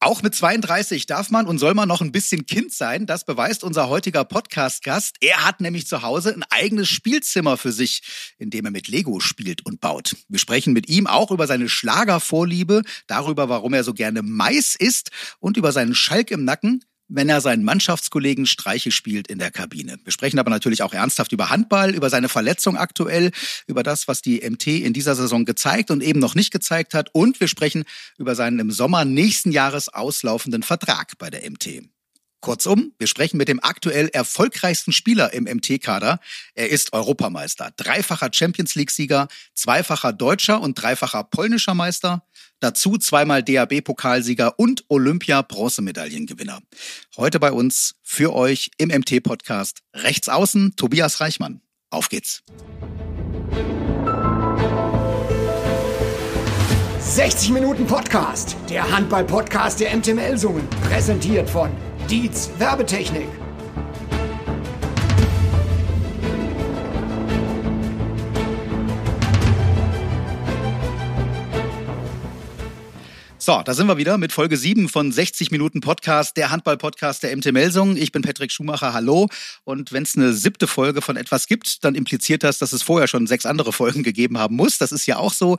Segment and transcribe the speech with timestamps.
[0.00, 3.06] Auch mit 32 darf man und soll man noch ein bisschen Kind sein.
[3.06, 5.16] Das beweist unser heutiger Podcast-Gast.
[5.20, 8.02] Er hat nämlich zu Hause ein eigenes Spielzimmer für sich,
[8.38, 10.14] in dem er mit Lego spielt und baut.
[10.28, 15.10] Wir sprechen mit ihm auch über seine Schlagervorliebe, darüber, warum er so gerne Mais isst
[15.40, 19.98] und über seinen Schalk im Nacken, wenn er seinen Mannschaftskollegen Streiche spielt in der Kabine.
[20.04, 23.30] Wir sprechen aber natürlich auch ernsthaft über Handball, über seine Verletzung aktuell,
[23.66, 27.14] über das, was die MT in dieser Saison gezeigt und eben noch nicht gezeigt hat.
[27.14, 27.84] Und wir sprechen
[28.18, 31.82] über seinen im Sommer nächsten Jahres auslaufenden Vertrag bei der MT.
[32.40, 36.20] Kurzum, wir sprechen mit dem aktuell erfolgreichsten Spieler im MT-Kader.
[36.54, 42.24] Er ist Europameister, dreifacher Champions League-Sieger, zweifacher deutscher und dreifacher polnischer Meister,
[42.60, 46.60] dazu zweimal DAB-Pokalsieger und Olympia-Bronzemedaillengewinner.
[47.16, 51.60] Heute bei uns für euch im MT-Podcast rechts außen Tobias Reichmann.
[51.90, 52.42] Auf geht's.
[57.00, 61.70] 60 Minuten Podcast, der Handball-Podcast der MT Melsungen, präsentiert von
[62.10, 63.28] Dietz Werbetechnik.
[73.48, 77.34] So, da sind wir wieder mit Folge 7 von 60 Minuten Podcast, der Handball-Podcast der
[77.36, 77.96] MT Melsung.
[77.96, 79.28] Ich bin Patrick Schumacher, hallo.
[79.64, 83.08] Und wenn es eine siebte Folge von etwas gibt, dann impliziert das, dass es vorher
[83.08, 84.76] schon sechs andere Folgen gegeben haben muss.
[84.76, 85.56] Das ist ja auch so.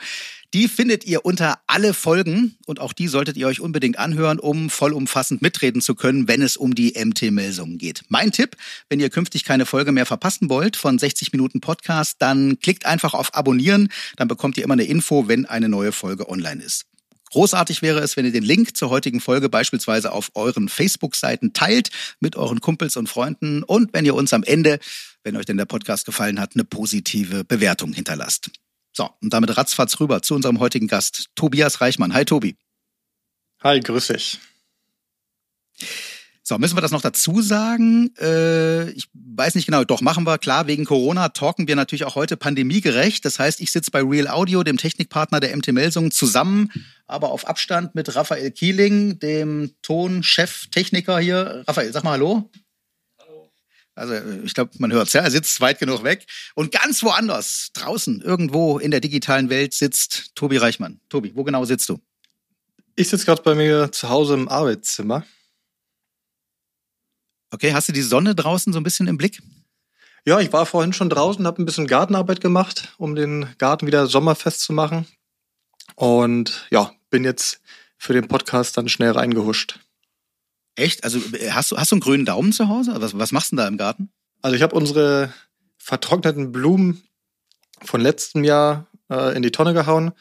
[0.55, 4.71] Die findet ihr unter alle Folgen und auch die solltet ihr euch unbedingt anhören, um
[4.71, 8.01] vollumfassend mitreden zu können, wenn es um die MT Melsungen geht.
[8.07, 8.55] Mein Tipp,
[8.89, 13.13] wenn ihr künftig keine Folge mehr verpassen wollt von 60 Minuten Podcast, dann klickt einfach
[13.13, 16.87] auf Abonnieren, dann bekommt ihr immer eine Info, wenn eine neue Folge online ist.
[17.29, 21.91] Großartig wäre es, wenn ihr den Link zur heutigen Folge beispielsweise auf euren Facebook-Seiten teilt
[22.19, 24.79] mit euren Kumpels und Freunden und wenn ihr uns am Ende,
[25.23, 28.49] wenn euch denn der Podcast gefallen hat, eine positive Bewertung hinterlasst.
[28.99, 32.13] So, und damit ratzfatz rüber zu unserem heutigen Gast, Tobias Reichmann.
[32.13, 32.57] Hi, Tobi.
[33.63, 34.39] Hi, grüß dich.
[36.43, 38.13] So, müssen wir das noch dazu sagen?
[38.19, 40.37] Äh, ich weiß nicht genau, doch machen wir.
[40.37, 43.23] Klar, wegen Corona talken wir natürlich auch heute pandemiegerecht.
[43.23, 46.69] Das heißt, ich sitze bei Real Audio, dem Technikpartner der MT Melsung, zusammen,
[47.07, 51.63] aber auf Abstand mit Raphael Kieling, dem Tonchef-Techniker hier.
[51.69, 52.51] Raphael, sag mal Hallo.
[53.99, 56.25] Also ich glaube, man hört's ja, er sitzt weit genug weg.
[56.55, 61.01] Und ganz woanders, draußen, irgendwo in der digitalen Welt, sitzt Tobi Reichmann.
[61.09, 61.99] Tobi, wo genau sitzt du?
[62.95, 65.25] Ich sitze gerade bei mir zu Hause im Arbeitszimmer.
[67.51, 69.41] Okay, hast du die Sonne draußen so ein bisschen im Blick?
[70.25, 74.07] Ja, ich war vorhin schon draußen, habe ein bisschen Gartenarbeit gemacht, um den Garten wieder
[74.07, 75.07] sommerfest zu machen.
[75.95, 77.61] Und ja, bin jetzt
[77.97, 79.79] für den Podcast dann schnell reingehuscht.
[80.79, 81.03] Echt?
[81.03, 81.19] Also
[81.49, 82.93] hast du, hast du einen grünen Daumen zu Hause?
[82.95, 84.09] Was, was machst du denn da im Garten?
[84.41, 85.33] Also ich habe unsere
[85.77, 87.03] vertrockneten Blumen
[87.81, 90.13] von letztem Jahr äh, in die Tonne gehauen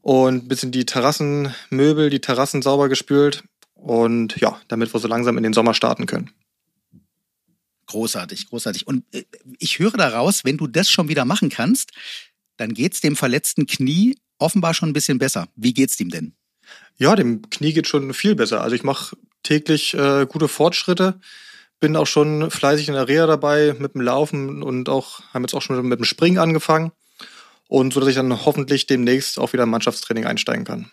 [0.00, 3.44] und ein bisschen die Terrassenmöbel, die Terrassen sauber gespült
[3.74, 6.30] und ja, damit wir so langsam in den Sommer starten können.
[7.86, 8.86] Großartig, großartig.
[8.86, 9.24] Und äh,
[9.58, 11.90] ich höre daraus, wenn du das schon wieder machen kannst,
[12.56, 15.48] dann geht's dem verletzten Knie offenbar schon ein bisschen besser.
[15.56, 16.34] Wie geht's dem denn?
[16.96, 18.62] Ja, dem Knie geht schon viel besser.
[18.62, 21.20] Also ich mache täglich äh, gute Fortschritte,
[21.80, 25.54] bin auch schon fleißig in der Reha dabei mit dem Laufen und auch haben jetzt
[25.54, 26.92] auch schon mit dem Springen angefangen
[27.68, 30.90] und so dass ich dann hoffentlich demnächst auch wieder im Mannschaftstraining einsteigen kann.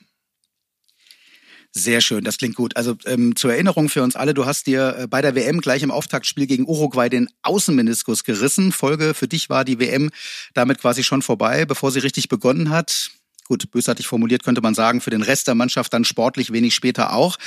[1.74, 2.76] Sehr schön, das klingt gut.
[2.76, 5.84] Also ähm, zur Erinnerung für uns alle, du hast dir äh, bei der WM gleich
[5.84, 8.72] im Auftaktspiel gegen Uruguay den Außenmeniskus gerissen.
[8.72, 10.10] Folge für dich war die WM
[10.54, 13.12] damit quasi schon vorbei, bevor sie richtig begonnen hat.
[13.48, 17.14] Gut, bösartig formuliert könnte man sagen, für den Rest der Mannschaft dann sportlich wenig später
[17.14, 17.38] auch.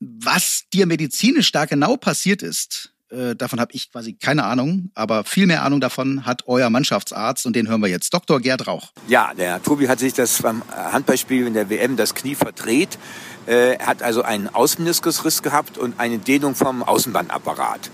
[0.00, 5.24] Was dir medizinisch da genau passiert ist, äh, davon habe ich quasi keine Ahnung, aber
[5.24, 8.12] viel mehr Ahnung davon hat euer Mannschaftsarzt und den hören wir jetzt.
[8.12, 8.40] Dr.
[8.40, 8.92] Gerd Rauch.
[9.06, 12.98] Ja, der Tobi hat sich das beim Handballspiel in der WM das Knie verdreht.
[13.46, 17.90] Er äh, hat also einen Außenmeniskusriss gehabt und eine Dehnung vom Außenbandapparat.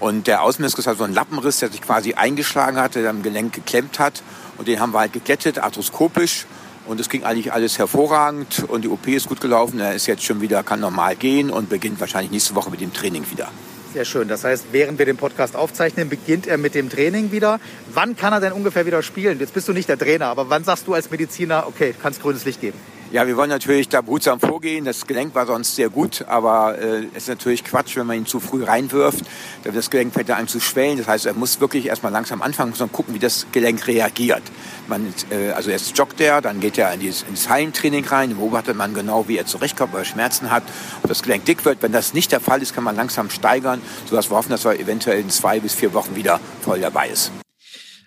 [0.00, 3.52] Und der Außenmeniskus hat so einen Lappenriss, der sich quasi eingeschlagen hatte, der am Gelenk
[3.52, 4.22] geklemmt hat.
[4.56, 6.46] Und den haben wir halt geklettet, arthroskopisch.
[6.86, 9.78] Und es ging eigentlich alles hervorragend und die OP ist gut gelaufen.
[9.80, 12.92] Er ist jetzt schon wieder, kann normal gehen und beginnt wahrscheinlich nächste Woche mit dem
[12.92, 13.48] Training wieder.
[13.92, 14.28] Sehr schön.
[14.28, 17.58] Das heißt, während wir den Podcast aufzeichnen, beginnt er mit dem Training wieder.
[17.92, 19.40] Wann kann er denn ungefähr wieder spielen?
[19.40, 22.44] Jetzt bist du nicht der Trainer, aber wann sagst du als Mediziner, okay, kannst grünes
[22.44, 22.78] Licht geben?
[23.12, 24.84] Ja, wir wollen natürlich da behutsam vorgehen.
[24.84, 28.26] Das Gelenk war sonst sehr gut, aber äh, es ist natürlich Quatsch, wenn man ihn
[28.26, 29.24] zu früh reinwirft.
[29.64, 30.96] Das Gelenk fängt an zu schwellen.
[30.96, 34.42] Das heißt, er muss wirklich erstmal langsam anfangen, man gucken, wie das Gelenk reagiert.
[34.86, 38.76] Man, äh, also erst joggt er, dann geht er in dieses, ins Hallentraining rein, beobachtet
[38.76, 40.62] man genau, wie er zurechtkommt, ob er Schmerzen hat,
[41.02, 41.82] ob das Gelenk dick wird.
[41.82, 44.78] Wenn das nicht der Fall ist, kann man langsam steigern, sodass wir hoffen, dass er
[44.78, 47.32] eventuell in zwei bis vier Wochen wieder voll dabei ist.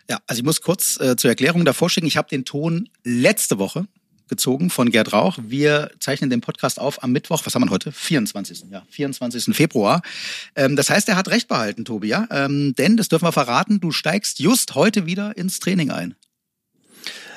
[0.10, 3.60] Ja, also ich muss kurz äh, zur Erklärung davor schicken, ich habe den Ton letzte
[3.60, 3.86] Woche
[4.34, 5.38] gezogen von Gerd Rauch.
[5.44, 7.92] Wir zeichnen den Podcast auf am Mittwoch, was haben wir heute?
[7.92, 8.66] 24.
[8.72, 9.56] Ja, 24.
[9.56, 10.02] Februar.
[10.56, 12.28] Ähm, das heißt, er hat recht behalten, Tobi, ja?
[12.32, 16.16] Ähm, denn, das dürfen wir verraten, du steigst just heute wieder ins Training ein.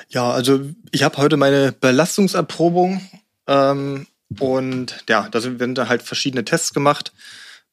[0.09, 0.61] Ja, also
[0.91, 3.01] ich habe heute meine Belastungserprobung
[3.45, 4.07] ähm,
[4.39, 7.13] und ja, da werden da halt verschiedene Tests gemacht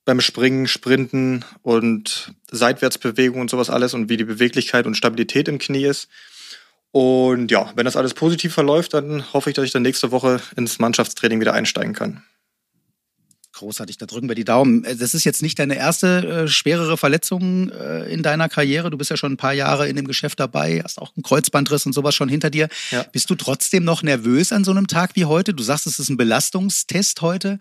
[0.05, 5.59] beim Springen, Sprinten und Seitwärtsbewegung und sowas alles und wie die Beweglichkeit und Stabilität im
[5.59, 6.09] Knie ist.
[6.94, 10.41] Und ja, wenn das alles positiv verläuft, dann hoffe ich, dass ich dann nächste Woche
[10.55, 12.23] ins Mannschaftstraining wieder einsteigen kann.
[13.52, 14.85] Großartig, da drücken wir die Daumen.
[14.85, 18.91] Äh, das ist jetzt nicht deine erste äh, schwerere Verletzung äh, in deiner Karriere.
[18.91, 21.85] Du bist ja schon ein paar Jahre in dem Geschäft dabei, hast auch einen Kreuzbandriss
[21.85, 22.69] und sowas schon hinter dir.
[22.93, 23.02] Ja.
[23.11, 25.52] Bist du trotzdem noch nervös an so einem Tag wie heute?
[25.52, 27.58] Du sagst, es ist ein Belastungstest heute.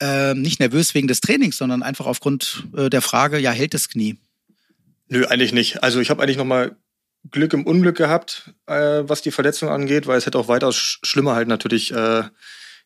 [0.00, 3.90] Ähm, nicht nervös wegen des Trainings, sondern einfach aufgrund äh, der Frage, ja, hält das
[3.90, 4.16] Knie?
[5.08, 5.82] Nö, eigentlich nicht.
[5.82, 6.74] Also ich habe eigentlich noch mal
[7.30, 11.34] Glück im Unglück gehabt, äh, was die Verletzung angeht, weil es hätte auch weitaus schlimmer
[11.34, 12.24] halt natürlich äh,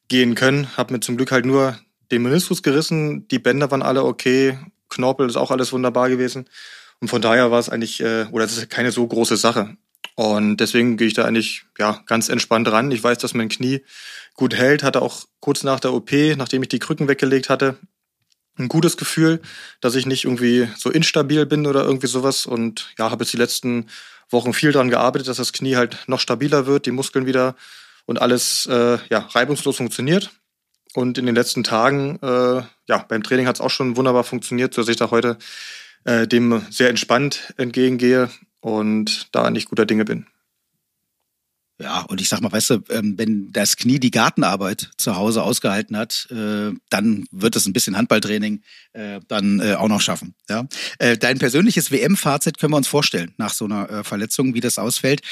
[0.09, 0.69] gehen können.
[0.77, 1.79] Hab mir zum Glück halt nur
[2.11, 6.49] den Meniskus gerissen, die Bänder waren alle okay, Knorpel ist auch alles wunderbar gewesen.
[7.01, 9.77] Und von daher war es eigentlich, äh, oder es ist keine so große Sache.
[10.15, 12.91] Und deswegen gehe ich da eigentlich ja ganz entspannt ran.
[12.91, 13.83] Ich weiß, dass mein Knie
[14.35, 17.77] gut hält, hatte auch kurz nach der OP, nachdem ich die Krücken weggelegt hatte,
[18.59, 19.41] ein gutes Gefühl,
[19.81, 22.47] dass ich nicht irgendwie so instabil bin oder irgendwie sowas.
[22.47, 23.89] Und ja, habe jetzt die letzten
[24.31, 27.55] Wochen viel daran gearbeitet, dass das Knie halt noch stabiler wird, die Muskeln wieder
[28.07, 30.31] und alles äh, ja, reibungslos funktioniert.
[30.95, 34.73] Und in den letzten Tagen, äh, ja, beim Training hat es auch schon wunderbar funktioniert,
[34.73, 35.37] sodass ich da heute
[36.05, 38.31] äh, dem sehr entspannt entgegengehe
[38.61, 40.27] und da nicht guter Dinge bin.
[41.79, 45.43] Ja, und ich sag mal, weißt du, ähm, wenn das Knie die Gartenarbeit zu Hause
[45.43, 48.63] ausgehalten hat, äh, dann wird es ein bisschen Handballtraining
[48.95, 50.35] äh, dann äh, auch noch schaffen.
[50.49, 50.67] Ja,
[50.99, 55.23] dein persönliches WM-Fazit können wir uns vorstellen nach so einer Verletzung, wie das ausfällt.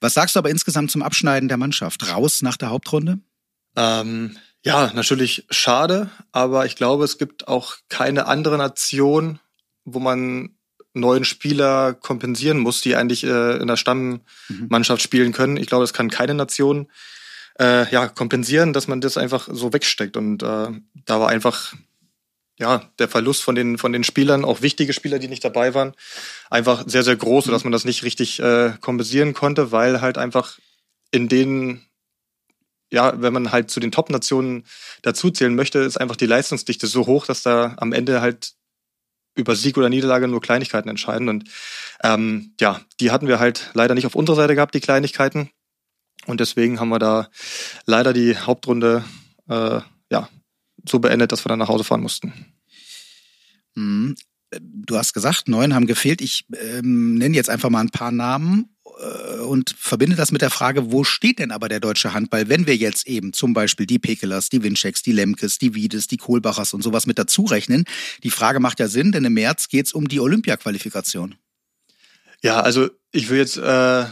[0.00, 2.10] Was sagst du aber insgesamt zum Abschneiden der Mannschaft?
[2.10, 3.20] Raus nach der Hauptrunde?
[3.76, 9.38] Ähm, ja, natürlich schade, aber ich glaube, es gibt auch keine andere Nation,
[9.84, 10.53] wo man
[10.94, 15.04] neuen Spieler kompensieren muss, die eigentlich äh, in der Stammmannschaft mhm.
[15.04, 15.56] spielen können.
[15.56, 16.88] Ich glaube, das kann keine Nation
[17.60, 20.16] äh, ja, kompensieren, dass man das einfach so wegsteckt.
[20.16, 20.68] Und äh,
[21.04, 21.74] da war einfach
[22.58, 25.92] ja, der Verlust von den, von den Spielern, auch wichtige Spieler, die nicht dabei waren,
[26.50, 30.58] einfach sehr, sehr groß, sodass man das nicht richtig äh, kompensieren konnte, weil halt einfach
[31.10, 31.82] in den,
[32.92, 34.64] ja, wenn man halt zu den Top-Nationen
[35.02, 38.52] dazuzählen möchte, ist einfach die Leistungsdichte so hoch, dass da am Ende halt
[39.34, 41.28] über Sieg oder Niederlage nur Kleinigkeiten entscheiden.
[41.28, 41.44] Und
[42.02, 45.50] ähm, ja, die hatten wir halt leider nicht auf unserer Seite gehabt, die Kleinigkeiten.
[46.26, 47.28] Und deswegen haben wir da
[47.84, 49.04] leider die Hauptrunde
[49.48, 50.28] äh, ja,
[50.88, 52.32] so beendet, dass wir dann nach Hause fahren mussten.
[53.74, 54.16] Mhm.
[54.60, 56.20] Du hast gesagt, neun haben gefehlt.
[56.20, 58.73] Ich ähm, nenne jetzt einfach mal ein paar Namen äh,
[59.44, 62.76] und verbinde das mit der Frage, wo steht denn aber der deutsche Handball, wenn wir
[62.76, 66.82] jetzt eben zum Beispiel die Pekelers, die Winchecks, die Lemkes, die Wiedes, die Kohlbachers und
[66.82, 67.84] sowas mit dazu rechnen?
[68.22, 71.34] Die Frage macht ja Sinn, denn im März geht es um die Olympia-Qualifikation.
[72.42, 74.04] Ja, also ich will jetzt äh,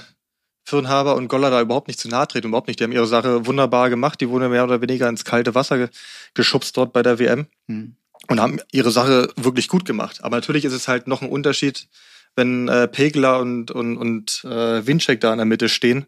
[0.64, 2.80] Firnhaber und Goller da überhaupt nicht zu nahe treten, überhaupt nicht.
[2.80, 5.88] Die haben ihre Sache wunderbar gemacht, die wurden mehr oder weniger ins kalte Wasser ge
[6.34, 7.46] geschubst dort bei der WM.
[7.68, 7.96] Hm.
[8.28, 10.22] Und haben ihre Sache wirklich gut gemacht.
[10.22, 11.88] Aber natürlich ist es halt noch ein Unterschied,
[12.36, 16.06] wenn äh, Pegler und, und, und äh, Winczek da in der Mitte stehen,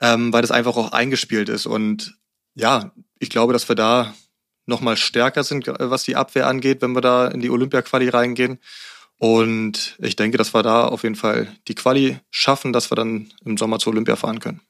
[0.00, 1.66] ähm, weil das einfach auch eingespielt ist.
[1.66, 2.16] Und
[2.54, 4.14] ja, ich glaube, dass wir da
[4.66, 8.58] nochmal stärker sind, äh, was die Abwehr angeht, wenn wir da in die Olympia-Quali reingehen.
[9.16, 13.32] Und ich denke, dass wir da auf jeden Fall die Quali schaffen, dass wir dann
[13.44, 14.60] im Sommer zur Olympia fahren können.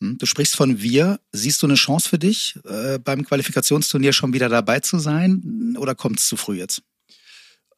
[0.00, 1.20] Hm, du sprichst von wir.
[1.30, 5.76] Siehst du eine Chance für dich, äh, beim Qualifikationsturnier schon wieder dabei zu sein?
[5.78, 6.82] Oder kommt es zu früh jetzt?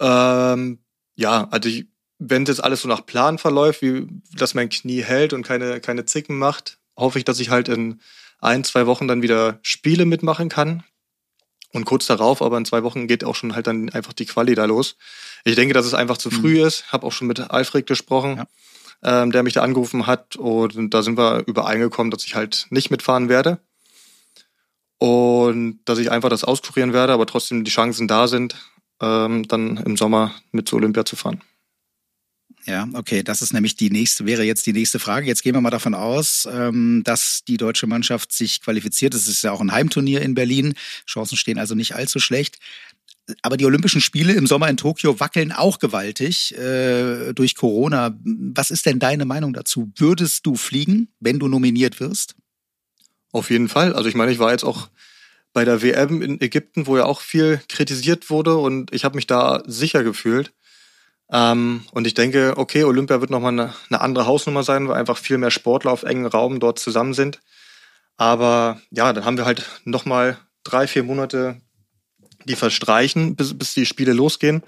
[0.01, 0.79] Ähm,
[1.21, 1.87] ja, also ich,
[2.19, 6.07] wenn das alles so nach Plan verläuft, wie dass mein Knie hält und keine, keine
[6.07, 8.01] Zicken macht, hoffe ich, dass ich halt in
[8.41, 10.83] ein, zwei Wochen dann wieder Spiele mitmachen kann.
[11.73, 14.55] Und kurz darauf, aber in zwei Wochen geht auch schon halt dann einfach die Quali
[14.57, 14.97] da los.
[15.45, 16.67] Ich denke, dass es einfach zu früh mhm.
[16.67, 16.91] ist.
[16.91, 19.23] Habe auch schon mit Alfred gesprochen, ja.
[19.23, 20.35] ähm, der mich da angerufen hat.
[20.35, 23.61] Und da sind wir übereingekommen, dass ich halt nicht mitfahren werde.
[24.99, 28.57] Und dass ich einfach das auskurieren werde, aber trotzdem die Chancen da sind,
[29.01, 31.41] ähm, dann im Sommer mit zu Olympia zu fahren.
[32.67, 35.27] Ja, okay, das ist nämlich die nächste, wäre jetzt die nächste Frage.
[35.27, 39.15] Jetzt gehen wir mal davon aus, ähm, dass die deutsche Mannschaft sich qualifiziert.
[39.15, 40.75] Es ist ja auch ein Heimturnier in Berlin.
[41.07, 42.59] Chancen stehen also nicht allzu schlecht.
[43.43, 48.17] Aber die Olympischen Spiele im Sommer in Tokio wackeln auch gewaltig äh, durch Corona.
[48.25, 49.91] Was ist denn deine Meinung dazu?
[49.97, 52.35] Würdest du fliegen, wenn du nominiert wirst?
[53.33, 53.95] Auf jeden Fall.
[53.95, 54.91] Also ich meine, ich war jetzt auch
[55.53, 59.27] bei der WM in Ägypten, wo ja auch viel kritisiert wurde und ich habe mich
[59.27, 60.53] da sicher gefühlt.
[61.33, 65.17] Ähm, und ich denke, okay, Olympia wird nochmal eine, eine andere Hausnummer sein, weil einfach
[65.17, 67.41] viel mehr Sportler auf engen Raum dort zusammen sind.
[68.17, 71.61] Aber ja, dann haben wir halt nochmal drei, vier Monate,
[72.45, 74.63] die verstreichen, bis, bis die Spiele losgehen.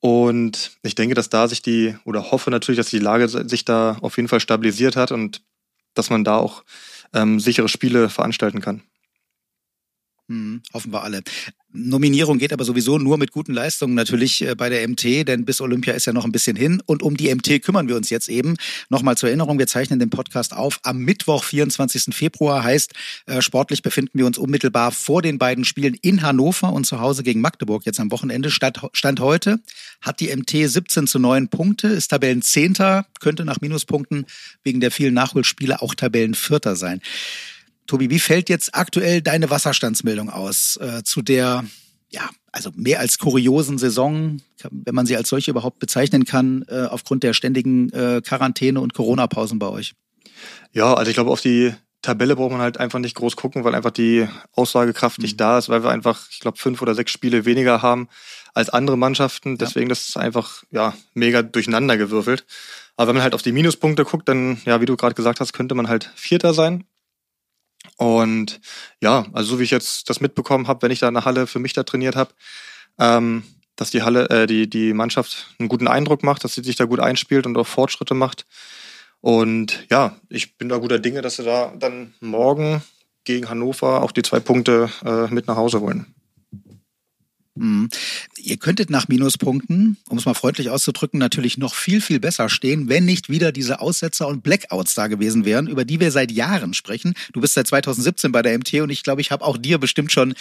[0.00, 3.98] Und ich denke, dass da sich die, oder hoffe natürlich, dass die Lage sich da
[4.00, 5.42] auf jeden Fall stabilisiert hat und
[5.94, 6.62] dass man da auch
[7.12, 8.82] ähm, sichere Spiele veranstalten kann.
[10.28, 11.22] Hm, hoffen wir alle.
[11.72, 15.60] Nominierung geht aber sowieso nur mit guten Leistungen natürlich äh, bei der MT, denn bis
[15.60, 16.82] Olympia ist ja noch ein bisschen hin.
[16.84, 18.56] Und um die MT kümmern wir uns jetzt eben.
[18.90, 22.14] Nochmal zur Erinnerung, wir zeichnen den Podcast auf am Mittwoch, 24.
[22.14, 22.62] Februar.
[22.62, 22.92] Heißt,
[23.26, 27.22] äh, sportlich befinden wir uns unmittelbar vor den beiden Spielen in Hannover und zu Hause
[27.22, 28.50] gegen Magdeburg jetzt am Wochenende.
[28.50, 29.60] Stand, Stand heute
[30.02, 34.26] hat die MT 17 zu 9 Punkte, ist Tabellenzehnter, könnte nach Minuspunkten
[34.62, 37.00] wegen der vielen Nachholspiele auch Tabellenvierter sein.
[37.88, 41.64] Tobi, wie fällt jetzt aktuell deine Wasserstandsmeldung aus äh, zu der,
[42.10, 44.40] ja, also mehr als kuriosen Saison,
[44.70, 48.94] wenn man sie als solche überhaupt bezeichnen kann, äh, aufgrund der ständigen äh, Quarantäne und
[48.94, 49.94] Corona-Pausen bei euch?
[50.72, 53.74] Ja, also ich glaube, auf die Tabelle braucht man halt einfach nicht groß gucken, weil
[53.74, 55.22] einfach die Aussagekraft mhm.
[55.22, 58.08] nicht da ist, weil wir einfach, ich glaube, fünf oder sechs Spiele weniger haben
[58.54, 59.56] als andere Mannschaften.
[59.56, 59.90] Deswegen ja.
[59.90, 62.44] das ist einfach ja mega durcheinander gewürfelt.
[62.96, 65.52] Aber wenn man halt auf die Minuspunkte guckt, dann, ja, wie du gerade gesagt hast,
[65.52, 66.84] könnte man halt Vierter sein.
[67.98, 68.60] Und
[69.02, 71.46] ja, also so wie ich jetzt das mitbekommen habe, wenn ich da in der Halle
[71.46, 72.30] für mich da trainiert habe,
[72.98, 73.42] ähm,
[73.74, 76.84] dass die Halle, äh, die, die Mannschaft einen guten Eindruck macht, dass sie sich da
[76.84, 78.46] gut einspielt und auch Fortschritte macht.
[79.20, 82.82] Und ja, ich bin da guter Dinge, dass sie da dann morgen
[83.24, 86.14] gegen Hannover auch die zwei Punkte äh, mit nach Hause wollen.
[87.58, 87.88] Mhm.
[88.36, 92.88] Ihr könntet nach Minuspunkten, um es mal freundlich auszudrücken, natürlich noch viel, viel besser stehen,
[92.88, 96.74] wenn nicht wieder diese Aussetzer und Blackouts da gewesen wären, über die wir seit Jahren
[96.74, 97.14] sprechen.
[97.32, 100.12] Du bist seit 2017 bei der MT und ich glaube, ich habe auch dir bestimmt
[100.12, 100.34] schon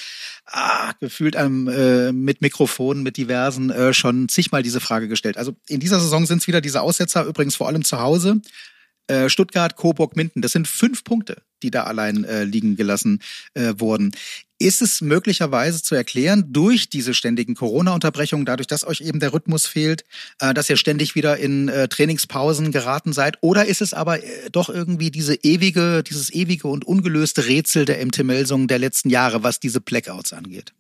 [0.46, 5.38] ah, gefühlt ähm, äh, mit Mikrofonen, mit diversen äh, schon zigmal diese Frage gestellt.
[5.38, 8.42] Also in dieser Saison sind es wieder diese Aussetzer, übrigens vor allem zu Hause.
[9.08, 13.22] Äh, Stuttgart, Coburg, Minden, das sind fünf Punkte, die da allein äh, liegen gelassen
[13.54, 14.12] äh, wurden.
[14.60, 19.68] Ist es möglicherweise zu erklären durch diese ständigen Corona-Unterbrechungen, dadurch, dass euch eben der Rhythmus
[19.68, 20.04] fehlt,
[20.40, 23.38] äh, dass ihr ständig wieder in äh, Trainingspausen geraten seid?
[23.42, 28.04] Oder ist es aber äh, doch irgendwie diese ewige, dieses ewige und ungelöste Rätsel der
[28.04, 30.74] MT-Melsungen der letzten Jahre, was diese Blackouts angeht?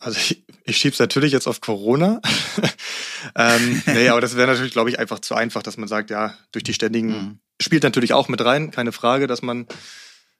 [0.00, 2.20] Also ich, ich schiebe es natürlich jetzt auf Corona.
[3.36, 6.34] ähm, nee, aber das wäre natürlich, glaube ich, einfach zu einfach, dass man sagt, ja,
[6.52, 7.38] durch die ständigen, mhm.
[7.60, 9.66] spielt natürlich auch mit rein, keine Frage, dass man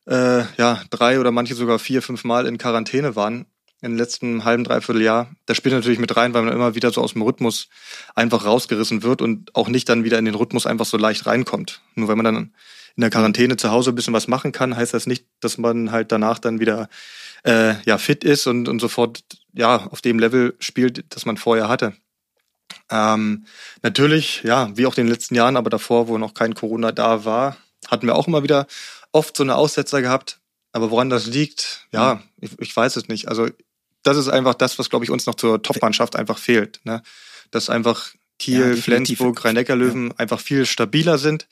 [0.07, 3.47] äh, ja drei oder manche sogar vier, fünf Mal in Quarantäne waren
[3.83, 5.31] im letzten halben, dreiviertel Jahr.
[5.47, 7.69] Das spielt natürlich mit rein, weil man immer wieder so aus dem Rhythmus
[8.15, 11.81] einfach rausgerissen wird und auch nicht dann wieder in den Rhythmus einfach so leicht reinkommt.
[11.95, 12.55] Nur wenn man dann
[12.97, 15.93] in der Quarantäne zu Hause ein bisschen was machen kann, heißt das nicht, dass man
[15.93, 16.89] halt danach dann wieder
[17.45, 19.23] äh, ja fit ist und, und sofort
[19.53, 21.95] ja auf dem Level spielt, das man vorher hatte.
[22.91, 23.47] Ähm,
[23.83, 27.25] natürlich, ja, wie auch in den letzten Jahren, aber davor, wo noch kein Corona da
[27.25, 27.57] war,
[27.89, 28.67] hatten wir auch immer wieder
[29.13, 30.41] oft so eine Aussetzer gehabt.
[30.73, 32.23] Aber woran das liegt, ja, mhm.
[32.41, 33.29] ich, ich weiß es nicht.
[33.29, 33.49] Also
[34.03, 36.81] das ist einfach das, was, glaube ich, uns noch zur Top-Mannschaft einfach fehlt.
[36.85, 37.03] Ne?
[37.51, 40.15] Dass einfach Kiel, ja, Flensburg, Rhein-Neckar-Löwen ja.
[40.17, 41.49] einfach viel stabiler sind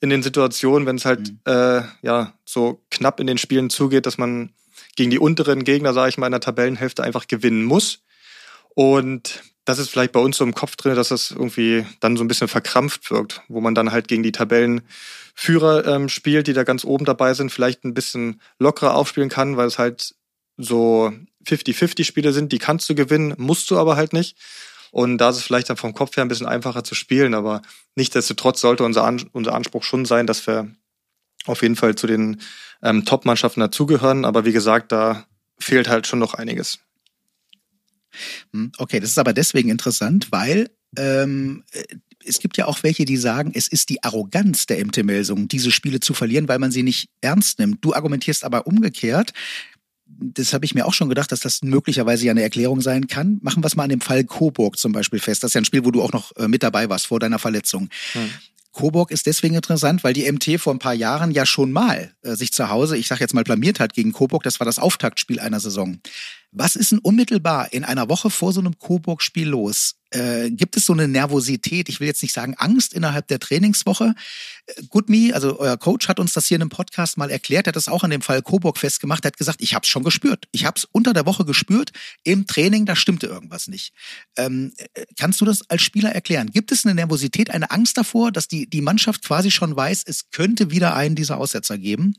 [0.00, 1.40] in den Situationen, wenn es halt mhm.
[1.44, 4.52] äh, ja so knapp in den Spielen zugeht, dass man
[4.96, 8.02] gegen die unteren Gegner, sage ich mal, in der Tabellenhälfte einfach gewinnen muss.
[8.74, 12.24] Und das ist vielleicht bei uns so im Kopf drin, dass das irgendwie dann so
[12.24, 16.64] ein bisschen verkrampft wirkt, wo man dann halt gegen die Tabellenführer ähm, spielt, die da
[16.64, 20.14] ganz oben dabei sind, vielleicht ein bisschen lockerer aufspielen kann, weil es halt
[20.56, 21.12] so
[21.46, 24.36] 50-50 Spiele sind, die kannst du gewinnen, musst du aber halt nicht.
[24.90, 27.62] Und da ist es vielleicht dann vom Kopf her ein bisschen einfacher zu spielen, aber
[27.94, 30.68] nichtsdestotrotz sollte unser, An unser Anspruch schon sein, dass wir
[31.46, 32.40] auf jeden Fall zu den
[32.82, 34.24] ähm, Top-Mannschaften dazugehören.
[34.24, 35.26] Aber wie gesagt, da
[35.58, 36.78] fehlt halt schon noch einiges.
[38.52, 41.64] Hm, okay, das ist aber deswegen interessant, weil ähm,
[42.24, 46.00] es gibt ja auch welche, die sagen, es ist die Arroganz der MT-Melsungen, diese Spiele
[46.00, 47.84] zu verlieren, weil man sie nicht ernst nimmt.
[47.84, 49.32] Du argumentierst aber umgekehrt.
[50.06, 53.38] Das habe ich mir auch schon gedacht, dass das möglicherweise ja eine Erklärung sein kann.
[53.42, 55.42] Machen wir es mal an dem Fall Coburg zum Beispiel fest.
[55.42, 57.38] Das ist ja ein Spiel, wo du auch noch äh, mit dabei warst vor deiner
[57.38, 57.88] Verletzung.
[58.12, 58.30] Hm.
[58.80, 62.34] Coburg ist deswegen interessant, weil die MT vor ein paar Jahren ja schon mal äh,
[62.34, 64.42] sich zu Hause, ich sage jetzt mal, blamiert hat gegen Coburg.
[64.42, 66.00] Das war das Auftaktspiel einer Saison.
[66.50, 69.96] Was ist denn unmittelbar in einer Woche vor so einem Coburg-Spiel los?
[70.10, 74.14] Äh, gibt es so eine Nervosität, ich will jetzt nicht sagen Angst innerhalb der Trainingswoche?
[74.66, 77.70] Äh, Goodme, also euer Coach, hat uns das hier in einem Podcast mal erklärt, er
[77.70, 80.48] hat das auch an dem Fall Coburg festgemacht, hat gesagt, ich habe es schon gespürt.
[80.52, 81.92] Ich habe es unter der Woche gespürt,
[82.24, 83.92] im Training, da stimmte irgendwas nicht.
[84.36, 86.50] Ähm, äh, kannst du das als Spieler erklären?
[86.50, 90.30] Gibt es eine Nervosität, eine Angst davor, dass die, die Mannschaft quasi schon weiß, es
[90.30, 92.16] könnte wieder einen dieser Aussetzer geben?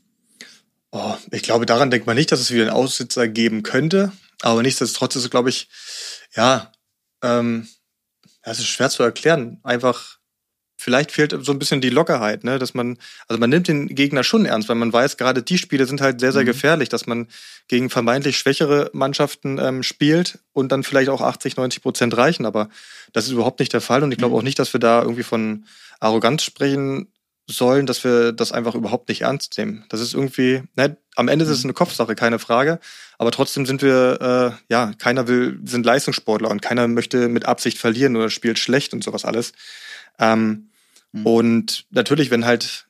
[0.92, 4.12] Oh, ich glaube, daran denkt man nicht, dass es wieder einen Aussetzer geben könnte.
[4.42, 5.68] Aber nichtsdestotrotz ist es, glaube ich,
[6.34, 6.72] ja,
[7.22, 7.68] ähm,
[8.42, 9.60] das ist schwer zu erklären.
[9.62, 10.18] Einfach
[10.82, 14.24] vielleicht fehlt so ein bisschen die Lockerheit, ne, dass man, also man nimmt den Gegner
[14.24, 16.46] schon ernst, weil man weiß, gerade die Spiele sind halt sehr, sehr mhm.
[16.46, 17.28] gefährlich, dass man
[17.68, 22.46] gegen vermeintlich schwächere Mannschaften ähm, spielt und dann vielleicht auch 80, 90 Prozent reichen.
[22.46, 22.68] Aber
[23.12, 24.38] das ist überhaupt nicht der Fall und ich glaube mhm.
[24.40, 25.66] auch nicht, dass wir da irgendwie von
[26.00, 27.12] Arroganz sprechen
[27.48, 29.84] sollen, dass wir das einfach überhaupt nicht ernst nehmen.
[29.88, 31.68] Das ist irgendwie, ne, am Ende ist es mhm.
[31.68, 32.78] eine Kopfsache, keine Frage.
[33.18, 37.78] Aber trotzdem sind wir, äh, ja, keiner will, sind Leistungssportler und keiner möchte mit Absicht
[37.78, 39.52] verlieren oder spielt schlecht und sowas alles.
[40.18, 40.70] Ähm,
[41.12, 41.26] mhm.
[41.26, 42.86] Und natürlich, wenn halt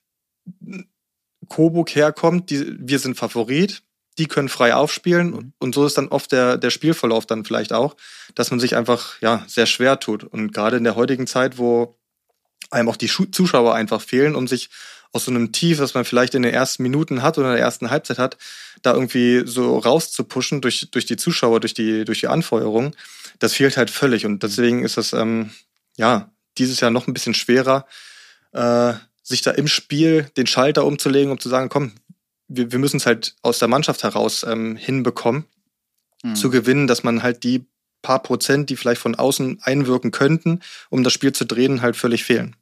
[1.48, 3.82] Kobuk herkommt, die, wir sind Favorit,
[4.18, 5.52] die können frei aufspielen mhm.
[5.58, 7.96] und so ist dann oft der, der Spielverlauf dann vielleicht auch,
[8.34, 10.24] dass man sich einfach ja sehr schwer tut.
[10.24, 11.98] Und gerade in der heutigen Zeit, wo
[12.70, 14.70] einem auch die Zuschauer einfach fehlen, um sich
[15.12, 17.64] aus so einem Tief, was man vielleicht in den ersten Minuten hat oder in der
[17.64, 18.38] ersten Halbzeit hat,
[18.80, 22.96] da irgendwie so rauszupushen durch, durch die Zuschauer, durch die, durch die Anfeuerung,
[23.38, 24.24] das fehlt halt völlig.
[24.24, 25.50] Und deswegen ist das, ähm,
[25.96, 27.86] ja, dieses Jahr noch ein bisschen schwerer,
[28.52, 31.92] äh, sich da im Spiel den Schalter umzulegen, um zu sagen, komm,
[32.48, 35.44] wir, wir müssen es halt aus der Mannschaft heraus ähm, hinbekommen,
[36.22, 36.34] mhm.
[36.34, 37.66] zu gewinnen, dass man halt die
[38.00, 42.24] paar Prozent, die vielleicht von außen einwirken könnten, um das Spiel zu drehen, halt völlig
[42.24, 42.56] fehlen.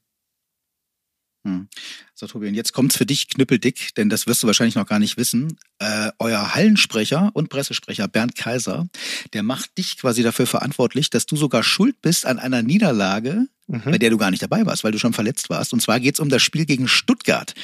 [1.45, 1.69] Hm.
[2.15, 4.99] So, Tobi, und jetzt kommt's für dich knüppeldick, denn das wirst du wahrscheinlich noch gar
[4.99, 5.57] nicht wissen.
[5.79, 8.89] Äh, euer Hallensprecher und Pressesprecher Bernd Kaiser,
[9.33, 13.83] der macht dich quasi dafür verantwortlich, dass du sogar schuld bist an einer Niederlage, mhm.
[13.85, 15.73] bei der du gar nicht dabei warst, weil du schon verletzt warst.
[15.73, 17.55] Und zwar geht's um das Spiel gegen Stuttgart.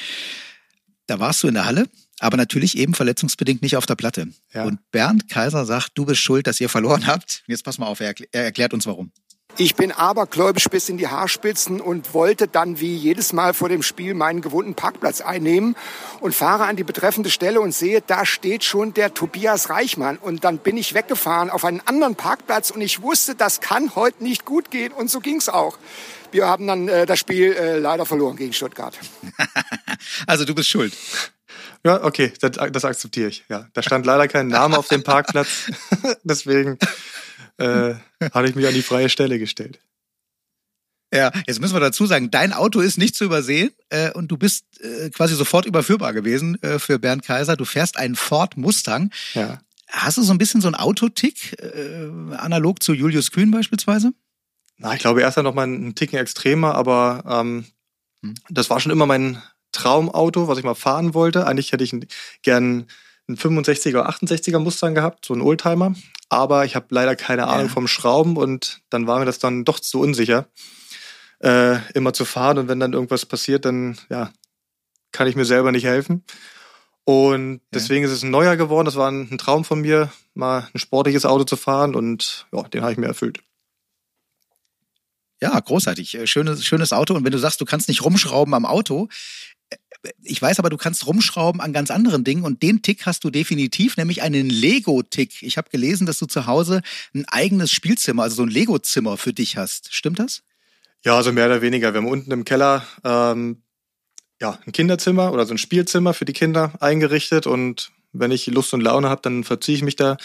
[1.05, 1.87] Da warst du in der Halle,
[2.19, 4.27] aber natürlich eben verletzungsbedingt nicht auf der Platte.
[4.53, 4.63] Ja.
[4.63, 7.43] Und Bernd Kaiser sagt, du bist schuld, dass ihr verloren habt.
[7.45, 9.11] Jetzt pass mal auf, er erklärt uns warum.
[9.59, 13.81] Ich bin abergläubisch bis in die Haarspitzen und wollte dann wie jedes Mal vor dem
[13.81, 15.75] Spiel meinen gewohnten Parkplatz einnehmen
[16.19, 20.17] und fahre an die betreffende Stelle und sehe, da steht schon der Tobias Reichmann.
[20.17, 24.23] Und dann bin ich weggefahren auf einen anderen Parkplatz und ich wusste, das kann heute
[24.23, 24.91] nicht gut gehen.
[24.91, 25.79] Und so ging's auch.
[26.31, 28.95] Wir haben dann äh, das Spiel äh, leider verloren gegen Stuttgart.
[30.27, 30.95] also du bist schuld.
[31.83, 33.43] Ja, okay, das, das akzeptiere ich.
[33.49, 35.71] Ja, da stand leider kein Name auf dem Parkplatz.
[36.23, 36.77] Deswegen
[37.57, 37.95] äh,
[38.33, 39.79] habe ich mich an die freie Stelle gestellt.
[41.13, 44.37] Ja, jetzt müssen wir dazu sagen, dein Auto ist nicht zu übersehen äh, und du
[44.37, 47.55] bist äh, quasi sofort überführbar gewesen äh, für Bernd Kaiser.
[47.55, 49.11] Du fährst einen Ford Mustang.
[49.33, 49.59] Ja.
[49.89, 54.11] Hast du so ein bisschen so ein Autotick, äh, analog zu Julius Kühn beispielsweise?
[54.77, 57.65] Na, ich glaube, er ist ja noch mal einen Ticken extremer, aber ähm,
[58.21, 58.35] hm.
[58.49, 59.41] das war schon immer mein
[59.71, 61.47] Traumauto, was ich mal fahren wollte.
[61.47, 61.95] Eigentlich hätte ich
[62.41, 62.87] gern
[63.27, 65.93] einen 65er oder 68er Mustang gehabt, so ein Oldtimer.
[66.29, 67.73] Aber ich habe leider keine Ahnung ja.
[67.73, 70.47] vom Schrauben und dann war mir das dann doch zu unsicher,
[71.39, 72.57] äh, immer zu fahren.
[72.57, 74.31] Und wenn dann irgendwas passiert, dann ja,
[75.11, 76.23] kann ich mir selber nicht helfen.
[77.03, 78.09] Und deswegen ja.
[78.09, 78.85] ist es ein neuer geworden.
[78.85, 82.63] Das war ein, ein, Traum von mir, mal ein sportliches Auto zu fahren und ja,
[82.63, 83.39] den habe ich mir erfüllt.
[85.41, 86.15] Ja, großartig.
[86.15, 87.13] Äh, schönes, schönes Auto.
[87.13, 89.07] Und wenn du sagst, du kannst nicht rumschrauben am Auto,
[90.23, 93.29] ich weiß aber, du kannst rumschrauben an ganz anderen Dingen und den Tick hast du
[93.29, 95.43] definitiv, nämlich einen Lego-Tick.
[95.43, 96.81] Ich habe gelesen, dass du zu Hause
[97.13, 99.93] ein eigenes Spielzimmer, also so ein Lego-Zimmer für dich hast.
[99.93, 100.43] Stimmt das?
[101.03, 101.93] Ja, also mehr oder weniger.
[101.93, 103.61] Wir haben unten im Keller ähm,
[104.39, 108.73] ja, ein Kinderzimmer oder so ein Spielzimmer für die Kinder eingerichtet und wenn ich Lust
[108.73, 110.17] und Laune habe, dann verziehe ich mich da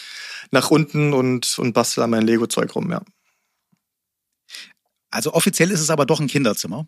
[0.50, 3.02] nach unten und, und bastel an mein Lego-Zeug rum, ja.
[5.10, 6.86] Also offiziell ist es aber doch ein Kinderzimmer.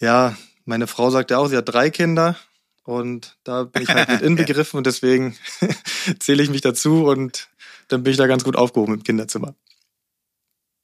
[0.00, 0.36] Ja,
[0.68, 2.36] meine Frau sagt ja auch, sie hat drei Kinder
[2.84, 5.36] und da bin ich halt mit inbegriffen und deswegen
[6.20, 7.48] zähle ich mich dazu und
[7.88, 9.54] dann bin ich da ganz gut aufgehoben im Kinderzimmer.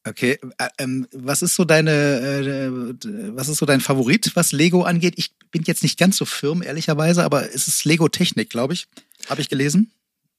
[0.07, 2.71] Okay, äh, ähm, was ist so deine, äh,
[3.35, 5.15] was ist so dein Favorit, was Lego angeht?
[5.17, 8.87] Ich bin jetzt nicht ganz so firm, ehrlicherweise, aber es ist Lego Technik, glaube ich.
[9.29, 9.93] Habe ich gelesen?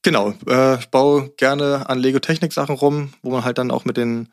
[0.03, 3.85] Genau, äh, ich baue gerne an Lego Technik Sachen rum, wo man halt dann auch
[3.85, 4.29] mit den,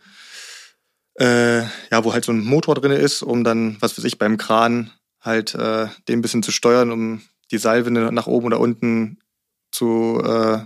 [1.18, 4.36] äh, ja, wo halt so ein Motor drin ist, um dann, was weiß ich, beim
[4.36, 4.90] Kran
[5.22, 9.18] halt äh, den ein bisschen zu steuern, um die Seilwinde nach oben oder unten
[9.70, 10.58] zu, äh,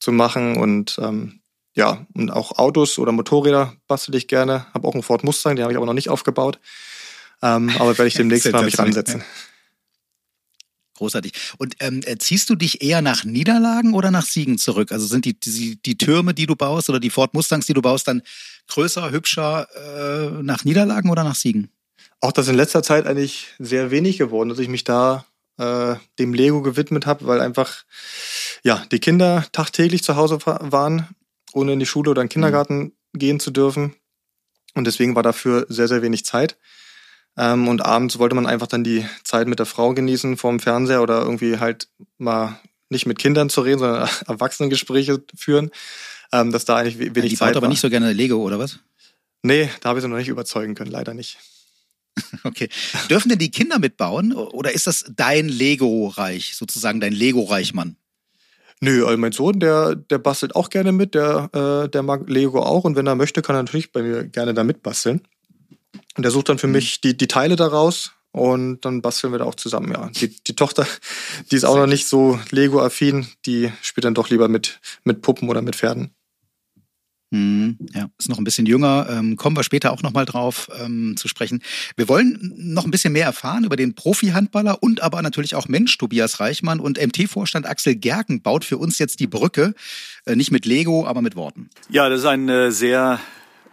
[0.00, 0.56] zu machen.
[0.56, 1.40] Und ähm,
[1.74, 4.66] ja, und auch Autos oder Motorräder bastel ich gerne.
[4.74, 6.58] Habe auch einen Ford Mustang, den habe ich aber noch nicht aufgebaut.
[7.42, 9.22] Ähm, aber werde ich demnächst mal mich ransetzen.
[10.94, 11.32] Großartig.
[11.58, 14.92] Und ähm, ziehst du dich eher nach Niederlagen oder nach Siegen zurück?
[14.92, 17.82] Also sind die, die, die Türme, die du baust oder die Ford Mustangs, die du
[17.82, 18.22] baust, dann
[18.68, 21.70] größer, hübscher äh, nach Niederlagen oder nach Siegen?
[22.22, 25.26] Auch das in letzter Zeit eigentlich sehr wenig geworden, dass ich mich da
[25.58, 27.84] äh, dem Lego gewidmet habe, weil einfach
[28.62, 31.08] ja die Kinder tagtäglich zu Hause waren,
[31.52, 32.92] ohne in die Schule oder in den Kindergarten mhm.
[33.18, 33.94] gehen zu dürfen.
[34.74, 36.56] Und deswegen war dafür sehr, sehr wenig Zeit.
[37.36, 41.02] Ähm, und abends wollte man einfach dann die Zeit mit der Frau genießen vorm Fernseher
[41.02, 45.70] oder irgendwie halt mal nicht mit Kindern zu reden, sondern Erwachsenengespräche führen.
[46.32, 48.58] Ähm, dass da eigentlich wenig ja, die Zeit baut aber nicht so gerne Lego, oder
[48.58, 48.78] was?
[49.42, 51.38] Nee, da habe ich sie noch nicht überzeugen können, leider nicht.
[52.44, 52.68] Okay.
[53.08, 57.96] Dürfen denn die Kinder mitbauen oder ist das dein Lego-Reich, sozusagen dein Lego-Reichmann?
[58.80, 62.60] Nö, also mein Sohn, der, der bastelt auch gerne mit, der, äh, der mag Lego
[62.60, 65.20] auch und wenn er möchte, kann er natürlich bei mir gerne da mitbasteln.
[66.16, 66.72] Und der sucht dann für mhm.
[66.72, 70.10] mich die, die Teile daraus und dann basteln wir da auch zusammen, ja.
[70.16, 70.86] Die, die Tochter,
[71.50, 75.48] die ist auch noch nicht so Lego-affin, die spielt dann doch lieber mit, mit Puppen
[75.48, 76.10] oder mit Pferden.
[77.32, 79.06] Mhm, ja, ist noch ein bisschen jünger.
[79.08, 81.62] Ähm, kommen wir später auch noch mal drauf ähm, zu sprechen.
[81.96, 85.96] Wir wollen noch ein bisschen mehr erfahren über den Profi-Handballer und aber natürlich auch Mensch
[85.96, 89.72] Tobias Reichmann und MT-Vorstand Axel Gerken baut für uns jetzt die Brücke,
[90.26, 91.70] äh, nicht mit Lego, aber mit Worten.
[91.88, 93.18] Ja, das ist ein äh, sehr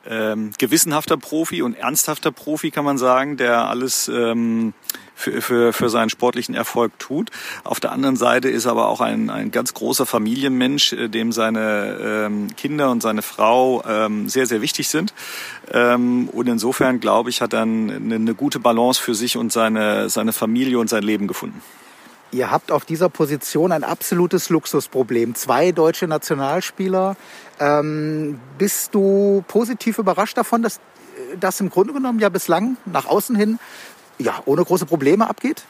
[0.09, 4.73] ähm, gewissenhafter Profi und ernsthafter Profi, kann man sagen, der alles ähm,
[5.15, 7.29] für, für, für seinen sportlichen Erfolg tut.
[7.63, 11.97] Auf der anderen Seite ist aber auch ein, ein ganz großer Familienmensch, äh, dem seine
[12.01, 15.13] ähm, Kinder und seine Frau ähm, sehr, sehr wichtig sind.
[15.71, 20.09] Ähm, und insofern, glaube ich, hat er eine, eine gute Balance für sich und seine,
[20.09, 21.61] seine Familie und sein Leben gefunden.
[22.31, 25.33] Ihr habt auf dieser Position ein absolutes Luxusproblem.
[25.35, 27.15] Zwei deutsche Nationalspieler.
[27.59, 30.79] Ähm, bist du positiv überrascht davon, dass
[31.39, 33.59] das im Grunde genommen ja bislang nach außen hin
[34.19, 35.63] ja, ohne große Probleme abgeht?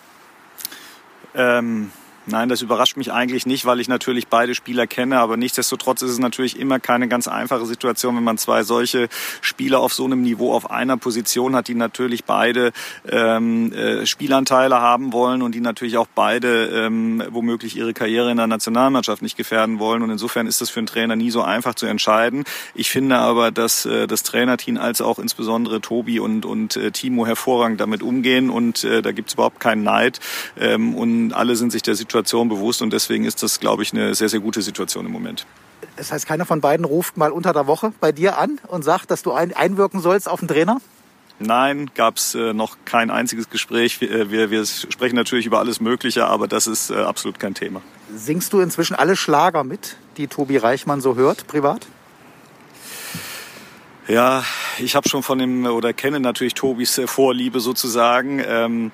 [1.35, 1.91] Ähm,
[2.31, 5.19] Nein, das überrascht mich eigentlich nicht, weil ich natürlich beide Spieler kenne.
[5.19, 9.09] Aber nichtsdestotrotz ist es natürlich immer keine ganz einfache Situation, wenn man zwei solche
[9.41, 12.71] Spieler auf so einem Niveau auf einer Position hat, die natürlich beide
[13.09, 18.37] ähm, äh, Spielanteile haben wollen und die natürlich auch beide ähm, womöglich ihre Karriere in
[18.37, 20.03] der Nationalmannschaft nicht gefährden wollen.
[20.03, 22.43] Und insofern ist das für einen Trainer nie so einfach zu entscheiden.
[22.75, 27.25] Ich finde aber, dass äh, das Trainerteam als auch insbesondere Tobi und, und äh, Timo
[27.25, 30.19] hervorragend damit umgehen und äh, da gibt es überhaupt keinen Neid
[30.59, 33.93] ähm, und alle sind sich der Situation Situation bewusst und deswegen ist das, glaube ich,
[33.93, 35.45] eine sehr, sehr gute Situation im Moment.
[35.95, 39.11] Das heißt, keiner von beiden ruft mal unter der Woche bei dir an und sagt,
[39.11, 40.81] dass du ein einwirken sollst auf den Trainer?
[41.39, 44.01] Nein, gab es äh, noch kein einziges Gespräch.
[44.01, 47.53] Wir, äh, wir, wir, sprechen natürlich über alles Mögliche, aber das ist äh, absolut kein
[47.53, 47.81] Thema.
[48.13, 51.87] Singst du inzwischen alle Schlager mit, die Tobi Reichmann so hört, privat?
[54.09, 54.43] Ja,
[54.79, 58.41] ich habe schon von dem oder kenne natürlich Tobis Vorliebe sozusagen.
[58.45, 58.91] Ähm,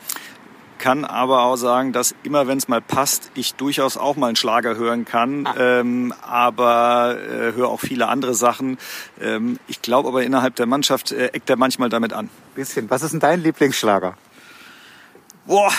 [0.77, 4.35] kann aber auch sagen, dass immer wenn es mal passt, ich durchaus auch mal einen
[4.35, 5.55] Schlager hören kann, ah.
[5.57, 8.77] ähm, aber äh, höre auch viele andere Sachen.
[9.21, 12.29] Ähm, ich glaube aber innerhalb der Mannschaft äh, eckt er manchmal damit an.
[12.55, 12.89] Bisschen.
[12.89, 14.15] Was ist denn dein Lieblingsschlager?
[15.45, 15.71] Boah,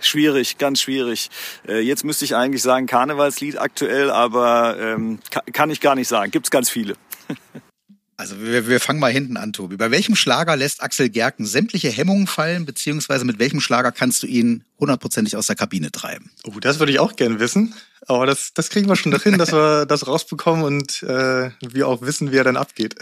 [0.00, 1.28] Schwierig, ganz schwierig.
[1.66, 5.18] Äh, jetzt müsste ich eigentlich sagen Karnevalslied aktuell, aber ähm,
[5.52, 6.30] kann ich gar nicht sagen.
[6.30, 6.94] Gibt's ganz viele.
[8.18, 9.76] Also wir, wir fangen mal hinten an, Tobi.
[9.76, 14.26] Bei welchem Schlager lässt Axel Gerken sämtliche Hemmungen fallen, beziehungsweise mit welchem Schlager kannst du
[14.26, 16.32] ihn hundertprozentig aus der Kabine treiben?
[16.42, 17.74] Oh, das würde ich auch gerne wissen.
[18.08, 22.02] Aber das, das kriegen wir schon dahin, dass wir das rausbekommen und äh, wir auch
[22.02, 22.96] wissen, wie er dann abgeht.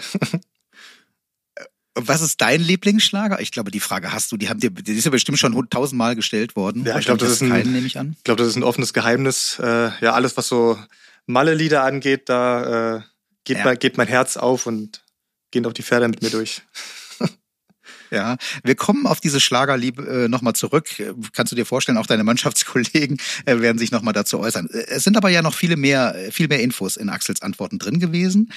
[1.94, 3.40] Was ist dein Lieblingsschlager?
[3.40, 6.14] Ich glaube, die Frage hast du, die haben dir, die ist ja bestimmt schon tausendmal
[6.14, 6.84] gestellt worden.
[6.84, 8.16] Ja, ich glaube, das ist ein, keinen, nehme ich an.
[8.18, 9.58] Ich glaube, das ist ein offenes Geheimnis.
[9.62, 10.78] Äh, ja, alles, was so
[11.24, 13.00] Malle-Lieder angeht, da äh,
[13.44, 13.64] geht, ja.
[13.64, 15.05] mein, geht mein Herz auf und
[15.56, 16.62] gehen auch die Pferde mit mir durch.
[18.12, 20.88] Ja, wir kommen auf diese Schlagerliebe äh, nochmal zurück.
[21.32, 23.16] Kannst du dir vorstellen, auch deine Mannschaftskollegen
[23.46, 24.68] äh, werden sich nochmal dazu äußern.
[24.70, 28.52] Es sind aber ja noch viele mehr, viel mehr Infos in Axels Antworten drin gewesen.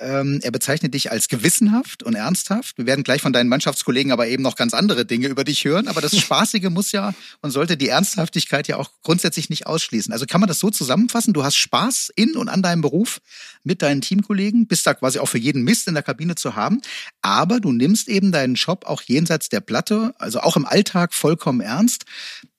[0.00, 2.78] Ähm, er bezeichnet dich als gewissenhaft und ernsthaft.
[2.78, 5.88] Wir werden gleich von deinen Mannschaftskollegen aber eben noch ganz andere Dinge über dich hören.
[5.88, 10.12] Aber das Spaßige muss ja und sollte die Ernsthaftigkeit ja auch grundsätzlich nicht ausschließen.
[10.12, 11.32] Also kann man das so zusammenfassen?
[11.32, 13.20] Du hast Spaß in und an deinem Beruf
[13.64, 16.80] mit deinen Teamkollegen, bist da quasi auch für jeden Mist in der Kabine zu haben.
[17.20, 21.60] Aber du nimmst eben deinen Job auch jenseits der Platte, also auch im Alltag vollkommen
[21.60, 22.04] ernst.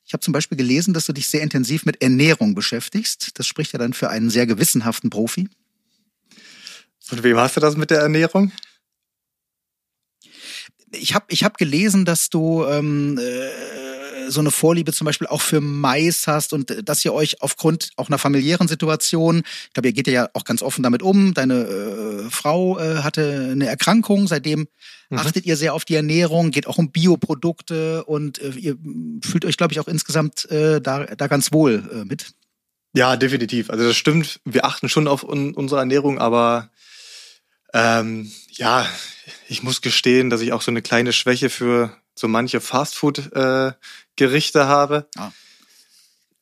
[0.06, 3.32] Ich habe zum Beispiel gelesen, dass du dich sehr intensiv mit Ernährung beschäftigst.
[3.36, 5.48] Das spricht ja dann für einen sehr gewissenhaften Profi.
[7.12, 8.52] Und wem hast du das mit der Ernährung?
[10.92, 15.42] Ich habe ich hab gelesen, dass du ähm, äh, so eine Vorliebe zum Beispiel auch
[15.42, 19.90] für Mais hast und äh, dass ihr euch aufgrund auch einer familiären Situation, ich glaube,
[19.90, 24.28] ihr geht ja auch ganz offen damit um, deine äh, Frau äh, hatte eine Erkrankung,
[24.28, 24.68] seitdem
[25.10, 25.18] mhm.
[25.18, 28.78] achtet ihr sehr auf die Ernährung, geht auch um Bioprodukte und äh, ihr
[29.24, 32.34] fühlt euch, glaube ich, auch insgesamt äh, da, da ganz wohl äh, mit.
[32.94, 33.70] Ja, definitiv.
[33.70, 36.72] Also das stimmt, wir achten schon auf un unsere Ernährung, aber
[37.74, 38.86] ähm, ja,
[39.48, 44.64] ich muss gestehen, dass ich auch so eine kleine Schwäche für so manche Fastfood-Gerichte äh,
[44.64, 45.08] habe.
[45.18, 45.32] Ah.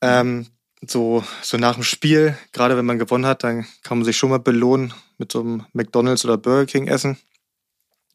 [0.02, 0.48] Ähm,
[0.86, 4.30] so, so nach dem Spiel, gerade wenn man gewonnen hat, dann kann man sich schon
[4.30, 7.18] mal belohnen mit so einem McDonalds oder Burger King Essen.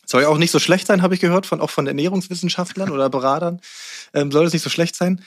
[0.07, 3.09] Soll ja auch nicht so schlecht sein, habe ich gehört, von auch von Ernährungswissenschaftlern oder
[3.09, 3.61] Beratern.
[4.14, 5.25] Ähm, soll es nicht so schlecht sein.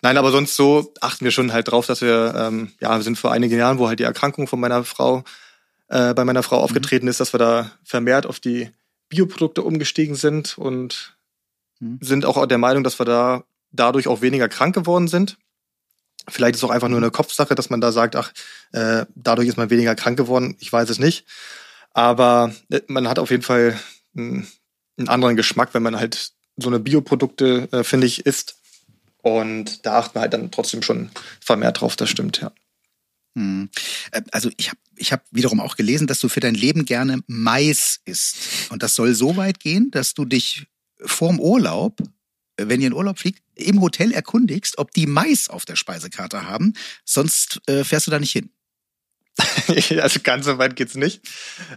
[0.00, 3.18] Nein, aber sonst so achten wir schon halt drauf, dass wir, ähm, ja, wir sind
[3.18, 5.24] vor einigen Jahren, wo halt die Erkrankung von meiner Frau
[5.92, 6.64] äh, bei meiner Frau mhm.
[6.64, 8.70] aufgetreten ist, dass wir da vermehrt auf die
[9.10, 11.18] Bioprodukte umgestiegen sind und
[11.78, 11.98] hm.
[12.00, 15.36] sind auch der Meinung, dass wir da dadurch auch weniger krank geworden sind.
[16.28, 18.32] Vielleicht ist es auch einfach nur eine Kopfsache, dass man da sagt, ach,
[18.72, 20.56] äh, dadurch ist man weniger krank geworden.
[20.60, 21.26] Ich weiß es nicht.
[21.92, 23.78] Aber äh, man hat auf jeden Fall
[24.16, 24.48] einen,
[24.96, 28.56] einen anderen Geschmack, wenn man halt so eine Bioprodukte, äh, finde ich, isst.
[29.20, 32.50] Und da achten wir halt dann trotzdem schon vermehrt drauf, das stimmt, ja.
[33.34, 33.70] Hm.
[34.10, 37.22] Äh, also ich habe ich hab wiederum auch gelesen, dass du für dein Leben gerne
[37.26, 38.70] Mais isst.
[38.70, 40.66] Und das soll so weit gehen, dass du dich
[41.04, 42.00] vorm Urlaub,
[42.56, 46.46] äh, wenn ihr in Urlaub fliegt, im Hotel erkundigst, ob die Mais auf der Speisekarte
[46.46, 46.74] haben.
[47.04, 48.50] Sonst äh, fährst du da nicht hin.
[50.00, 51.22] also ganz so weit geht's nicht.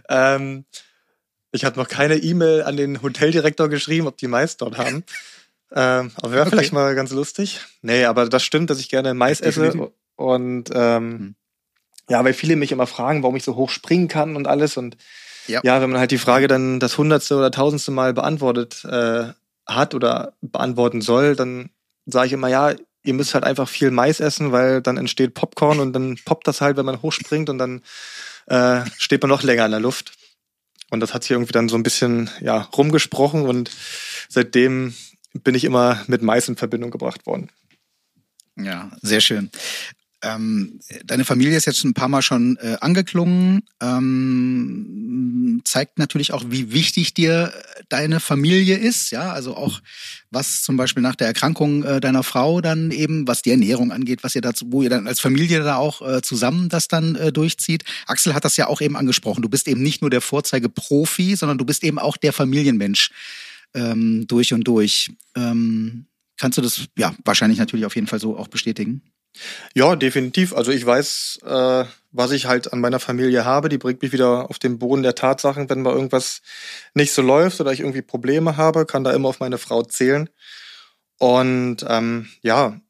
[0.08, 0.64] Ähm,
[1.52, 5.04] ich habe noch keine E-Mail an den Hoteldirektor geschrieben, ob die Mais dort haben.
[5.72, 6.50] ähm, aber wäre okay.
[6.50, 7.60] vielleicht mal ganz lustig.
[7.82, 9.90] Nee, aber das stimmt, dass ich gerne Mais esse.
[10.16, 11.34] Und ähm, mhm.
[12.08, 14.76] Ja, weil viele mich immer fragen, warum ich so hoch springen kann und alles.
[14.76, 14.96] Und
[15.46, 19.32] ja, ja wenn man halt die Frage dann das hundertste oder tausendste Mal beantwortet äh,
[19.66, 21.70] hat oder beantworten soll, dann
[22.06, 25.80] sage ich immer, ja, ihr müsst halt einfach viel Mais essen, weil dann entsteht Popcorn
[25.80, 27.82] und dann poppt das halt, wenn man hochspringt und dann
[28.46, 30.12] äh, steht man noch länger in der Luft.
[30.90, 33.70] Und das hat sich irgendwie dann so ein bisschen ja, rumgesprochen und
[34.28, 34.94] seitdem
[35.32, 37.50] bin ich immer mit Mais in Verbindung gebracht worden.
[38.56, 39.50] Ja, sehr schön.
[40.22, 43.62] Ähm, deine Familie ist jetzt ein paar Mal schon äh, angeklungen.
[43.82, 47.52] Ähm, zeigt natürlich auch, wie wichtig dir
[47.88, 49.10] deine Familie ist.
[49.10, 49.80] Ja, also auch
[50.30, 54.24] was zum Beispiel nach der Erkrankung äh, deiner Frau dann eben, was die Ernährung angeht,
[54.24, 57.32] was ihr dazu, wo ihr dann als Familie da auch äh, zusammen das dann äh,
[57.32, 57.84] durchzieht.
[58.06, 59.42] Axel hat das ja auch eben angesprochen.
[59.42, 63.10] Du bist eben nicht nur der Vorzeigeprofi, sondern du bist eben auch der Familienmensch
[63.74, 65.12] ähm, durch und durch.
[65.36, 66.06] Ähm,
[66.38, 69.02] kannst du das ja wahrscheinlich natürlich auf jeden Fall so auch bestätigen?
[69.74, 70.54] Ja, definitiv.
[70.54, 73.68] Also ich weiß, äh, was ich halt an meiner Familie habe.
[73.68, 76.40] Die bringt mich wieder auf den Boden der Tatsachen, wenn mal irgendwas
[76.94, 80.30] nicht so läuft oder ich irgendwie Probleme habe, kann da immer auf meine Frau zählen.
[81.18, 82.80] Und ähm, ja,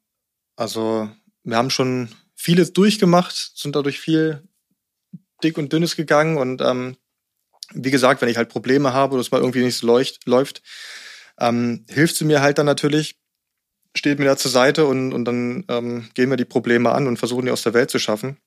[0.55, 1.09] also
[1.43, 4.43] wir haben schon vieles durchgemacht, sind dadurch viel
[5.43, 6.97] dick und dünnes gegangen und ähm,
[7.73, 10.61] wie gesagt, wenn ich halt Probleme habe oder es mal irgendwie nicht so leucht, läuft,
[11.39, 13.17] ähm, hilft sie mir halt dann natürlich
[13.95, 17.17] steht mir da zur Seite und, und dann ähm, gehen wir die Probleme an und
[17.17, 18.37] versuchen die aus der Welt zu schaffen.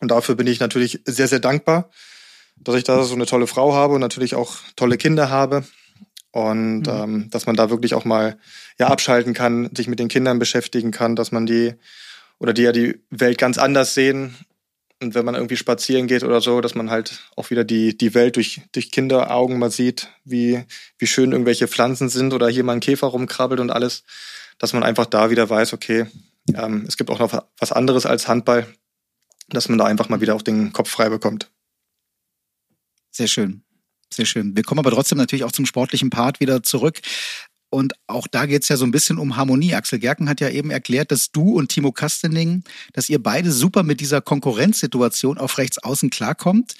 [0.00, 1.90] Und dafür bin ich natürlich sehr, sehr dankbar,
[2.56, 5.64] dass ich da so eine tolle Frau habe und natürlich auch tolle Kinder habe.
[6.30, 6.88] Und mhm.
[6.88, 8.38] ähm, dass man da wirklich auch mal
[8.78, 11.74] ja abschalten kann, sich mit den Kindern beschäftigen kann, dass man die
[12.38, 14.36] oder die ja die Welt ganz anders sehen.
[15.00, 18.14] Und wenn man irgendwie spazieren geht oder so, dass man halt auch wieder die, die
[18.14, 20.64] Welt durch, durch Kinderaugen mal sieht, wie,
[20.98, 24.02] wie schön irgendwelche Pflanzen sind oder hier mal ein Käfer rumkrabbelt und alles
[24.58, 26.06] dass man einfach da wieder weiß, okay,
[26.54, 28.66] ähm, es gibt auch noch was anderes als Handball,
[29.48, 31.50] dass man da einfach mal wieder auch den Kopf frei bekommt.
[33.10, 33.62] Sehr schön.
[34.12, 34.56] Sehr schön.
[34.56, 37.00] Wir kommen aber trotzdem natürlich auch zum sportlichen Part wieder zurück.
[37.70, 39.74] Und auch da geht es ja so ein bisschen um Harmonie.
[39.74, 43.82] Axel Gerken hat ja eben erklärt, dass du und Timo Kastening, dass ihr beide super
[43.82, 46.74] mit dieser Konkurrenzsituation auf rechts außen klarkommt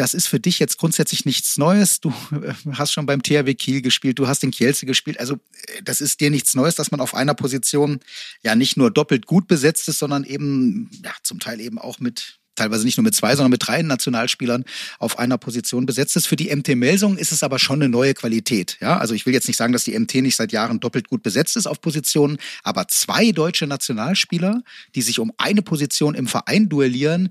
[0.00, 2.00] das ist für dich jetzt grundsätzlich nichts Neues.
[2.00, 5.20] Du äh, hast schon beim THW Kiel gespielt, du hast in Kielce gespielt.
[5.20, 8.00] Also äh, das ist dir nichts Neues, dass man auf einer Position
[8.42, 12.38] ja nicht nur doppelt gut besetzt ist, sondern eben ja zum Teil eben auch mit
[12.56, 14.64] teilweise nicht nur mit zwei, sondern mit drei Nationalspielern
[14.98, 16.26] auf einer Position besetzt ist.
[16.26, 18.78] Für die MT Melsung ist es aber schon eine neue Qualität.
[18.80, 21.22] Ja, also ich will jetzt nicht sagen, dass die MT nicht seit Jahren doppelt gut
[21.22, 24.62] besetzt ist auf Positionen, aber zwei deutsche Nationalspieler,
[24.94, 27.28] die sich um eine Position im Verein duellieren,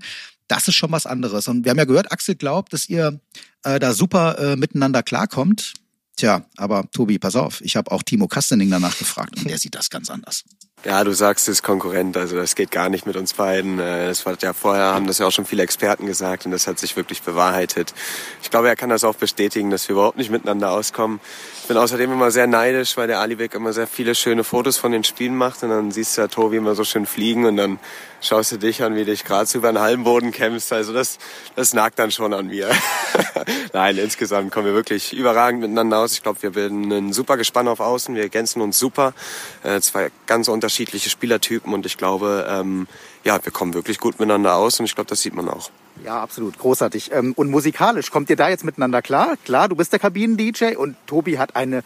[0.50, 1.46] das ist schon was anderes.
[1.48, 3.20] Und wir haben ja gehört, Axel glaubt, dass ihr
[3.62, 5.74] äh, da super äh, miteinander klarkommt.
[6.16, 9.74] Tja, aber Tobi, pass auf, ich habe auch Timo Kastening danach gefragt und der sieht
[9.74, 10.44] das ganz anders.
[10.84, 13.78] Ja, du sagst es Konkurrent, also das geht gar nicht mit uns beiden.
[13.78, 16.66] Äh, das war ja vorher, haben das ja auch schon viele Experten gesagt und das
[16.66, 17.94] hat sich wirklich bewahrheitet.
[18.42, 21.20] Ich glaube, er kann das auch bestätigen, dass wir überhaupt nicht miteinander auskommen.
[21.62, 24.92] Ich bin außerdem immer sehr neidisch, weil der Aliweg immer sehr viele schöne Fotos von
[24.92, 27.78] den Spielen macht und dann siehst du ja Tobi immer so schön fliegen und dann
[28.20, 30.72] schaust du dich an, wie dich gerade über den Hallenboden kämpfst.
[30.72, 31.18] Also das,
[31.56, 32.70] das nagt dann schon an mir.
[33.72, 36.12] Nein, insgesamt kommen wir wirklich überragend miteinander aus.
[36.12, 38.14] Ich glaube, wir bilden ein super Gespann auf Außen.
[38.14, 39.14] Wir ergänzen uns super.
[39.62, 42.86] Äh, zwei ganz unterschiedliche Spielertypen und ich glaube, ähm,
[43.24, 45.70] ja, wir kommen wirklich gut miteinander aus und ich glaube, das sieht man auch.
[46.04, 46.58] Ja, absolut.
[46.58, 47.12] Großartig.
[47.12, 49.36] Ähm, und musikalisch, kommt ihr da jetzt miteinander klar?
[49.44, 51.82] Klar, du bist der Kabinen-DJ und Tobi hat eine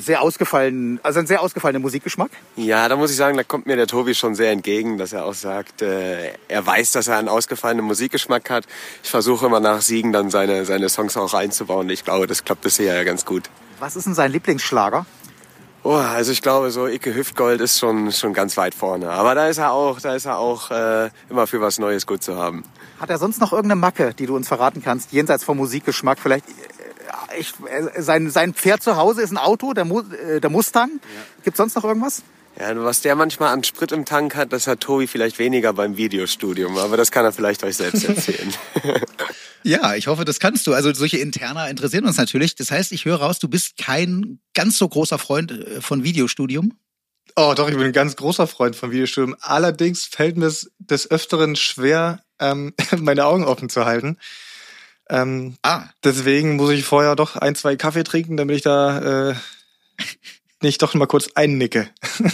[0.00, 2.30] sehr ausgefallen, also ein sehr ausgefallener Musikgeschmack.
[2.56, 5.24] Ja, da muss ich sagen, da kommt mir der Tobi schon sehr entgegen, dass er
[5.24, 8.64] auch sagt, äh, er weiß, dass er einen ausgefallenen Musikgeschmack hat.
[9.02, 11.88] Ich versuche immer nach Siegen dann seine, seine Songs auch einzubauen.
[11.90, 13.44] Ich glaube, das klappt bisher ja ganz gut.
[13.78, 15.06] Was ist denn sein Lieblingsschlager?
[15.84, 19.08] Oh, also ich glaube, so Icke Hüftgold ist schon, schon ganz weit vorne.
[19.10, 22.24] Aber da ist er auch, da ist er auch äh, immer für was Neues gut
[22.24, 22.64] zu haben.
[22.98, 26.18] Hat er sonst noch irgendeine Macke, die du uns verraten kannst, jenseits vom Musikgeschmack?
[26.18, 26.46] Vielleicht
[27.38, 30.90] ich, äh, sein, sein Pferd zu Hause ist ein Auto, der, äh, der Mustang.
[30.92, 31.22] Ja.
[31.44, 32.22] Gibt sonst noch irgendwas?
[32.58, 35.98] Ja, was der manchmal an Sprit im Tank hat, das hat Tobi vielleicht weniger beim
[35.98, 38.50] Videostudium, aber das kann er vielleicht euch selbst erzählen.
[39.62, 40.72] ja, ich hoffe, das kannst du.
[40.72, 42.54] Also solche Interna interessieren uns natürlich.
[42.54, 46.72] Das heißt, ich höre raus, du bist kein ganz so großer Freund äh, von Videostudium.
[47.34, 49.36] Oh, doch, ich bin ein ganz großer Freund von Videostudium.
[49.40, 54.16] Allerdings fällt mir es des Öfteren schwer, ähm, meine Augen offen zu halten.
[55.08, 55.84] Ähm, ah.
[56.04, 59.34] Deswegen muss ich vorher doch ein, zwei Kaffee trinken, damit ich da äh,
[60.62, 61.88] nicht doch mal kurz einnicke.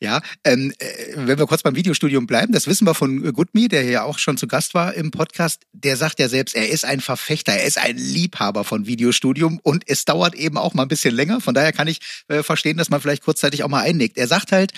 [0.00, 3.84] Ja, ähm, äh, wenn wir kurz beim Videostudium bleiben, das wissen wir von Goodme, der
[3.84, 5.62] ja auch schon zu Gast war im Podcast.
[5.72, 9.84] Der sagt ja selbst, er ist ein Verfechter, er ist ein Liebhaber von Videostudium und
[9.86, 11.40] es dauert eben auch mal ein bisschen länger.
[11.40, 14.18] Von daher kann ich äh, verstehen, dass man vielleicht kurzzeitig auch mal einnickt.
[14.18, 14.72] Er sagt halt,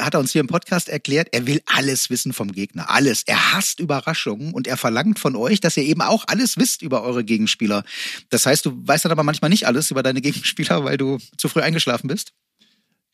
[0.00, 2.90] hat er uns hier im Podcast erklärt, er will alles wissen vom Gegner.
[2.90, 3.22] Alles.
[3.24, 7.02] Er hasst Überraschungen und er verlangt von euch, dass ihr eben auch alles wisst über
[7.02, 7.84] eure Gegenspieler.
[8.30, 11.48] Das heißt, du weißt dann aber manchmal nicht alles über deine Gegenspieler, weil du zu
[11.48, 12.32] früh eingeschlafen bist?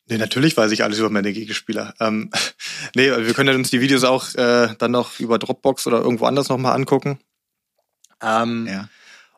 [0.09, 1.95] Nee, natürlich weiß ich alles über meine Gegenspieler.
[2.01, 2.31] Ähm,
[2.97, 6.49] nee, wir können uns die Videos auch äh, dann noch über Dropbox oder irgendwo anders
[6.49, 7.19] nochmal angucken.
[8.21, 8.89] Ähm, ja.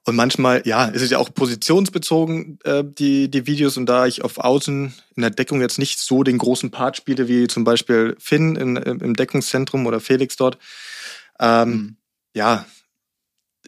[0.06, 3.78] Und manchmal, ja, ist es ja auch positionsbezogen, äh, die, die Videos.
[3.78, 7.26] Und da ich auf Außen in der Deckung jetzt nicht so den großen Part spiele,
[7.26, 10.58] wie zum Beispiel Finn in, im Deckungszentrum oder Felix dort,
[11.40, 11.96] ähm, mhm.
[12.34, 12.66] ja,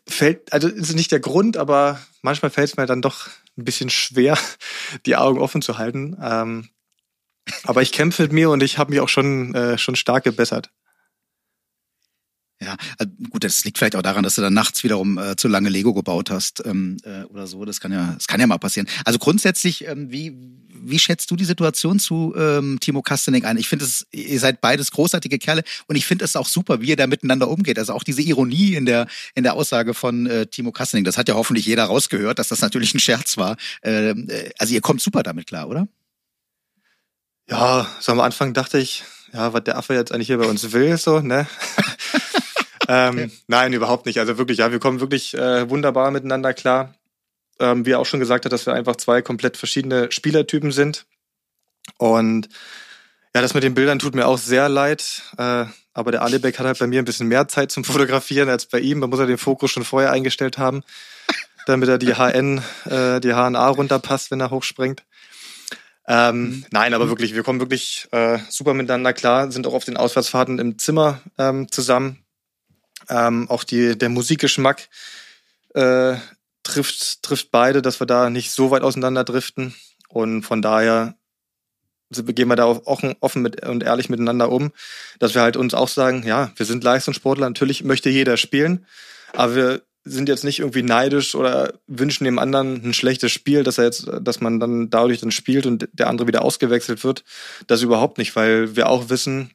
[0.07, 3.89] fällt, also ist nicht der Grund, aber manchmal fällt es mir dann doch ein bisschen
[3.89, 4.39] schwer,
[5.07, 6.19] die Augen offen zu halten.
[6.23, 6.69] Ähm,
[7.65, 10.71] aber ich kämpfe mit mir und ich habe mich auch schon, äh, schon stark gebessert.
[12.61, 15.47] Ja, also gut, das liegt vielleicht auch daran, dass du dann nachts wiederum äh, zu
[15.47, 17.67] lange Lego gebaut hast ähm, äh, oder so.
[17.67, 18.89] Das kann ja, das kann ja mal passieren.
[19.05, 20.35] Also grundsätzlich, ähm, wie
[20.89, 23.59] wie schätzt du die Situation zu ähm, Timo Kastening ein?
[23.59, 26.89] Ich finde es, ihr seid beides großartige Kerle und ich finde es auch super, wie
[26.89, 27.79] ihr da miteinander umgeht.
[27.79, 31.05] Also auch diese Ironie in der in der Aussage von äh, Timo Kastening.
[31.05, 33.57] Das hat ja hoffentlich jeder rausgehört, dass das natürlich ein Scherz war.
[33.83, 35.89] Ähm, äh, also ihr kommt super damit klar, oder?
[37.49, 40.73] Ja, so am Anfang dachte ich, ja, was der Affe jetzt eigentlich hier bei uns
[40.73, 41.47] will, so, ne?
[42.89, 44.19] ähm, nein, überhaupt nicht.
[44.19, 46.95] Also wirklich, ja, wir kommen wirklich äh, wunderbar miteinander klar.
[47.59, 51.07] Ähm, wie er auch schon gesagt hat, dass wir einfach zwei komplett verschiedene Spielertypen sind.
[51.97, 52.49] Und
[53.35, 55.23] ja, das mit den Bildern tut mir auch sehr leid.
[55.39, 58.67] Äh, aber der Alibek hat halt bei mir ein bisschen mehr Zeit zum Fotografieren als
[58.67, 59.01] bei ihm.
[59.01, 60.83] Da muss er den Fokus schon vorher eingestellt haben,
[61.67, 65.05] damit er die HN, äh, die HNA runterpasst, wenn er hochspringt.
[66.07, 66.67] Ähm, mhm.
[66.71, 70.59] Nein, aber wirklich, wir kommen wirklich äh, super miteinander klar, sind auch auf den Auswärtsfahrten
[70.59, 72.26] im Zimmer ähm, zusammen.
[73.09, 74.89] Ähm, auch die, der Musikgeschmack
[75.75, 76.17] äh,
[76.63, 79.75] trifft, trifft beide, dass wir da nicht so weit auseinander driften.
[80.09, 81.15] Und von daher
[82.11, 84.73] gehen wir da auch offen mit, und ehrlich miteinander um,
[85.19, 88.87] dass wir halt uns auch sagen, ja, wir sind Leistungssportler, natürlich möchte jeder spielen,
[89.33, 93.79] aber wir sind jetzt nicht irgendwie neidisch oder wünschen dem anderen ein schlechtes Spiel, dass
[93.79, 97.25] er jetzt, dass man dann dadurch dann spielt und der andere wieder ausgewechselt wird.
[97.67, 99.51] Das überhaupt nicht, weil wir auch wissen,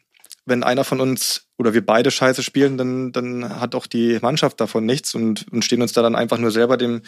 [0.46, 4.60] wenn einer von uns oder wir beide scheiße spielen, dann, dann hat auch die Mannschaft
[4.60, 7.02] davon nichts und, und stehen uns da dann einfach nur selber dem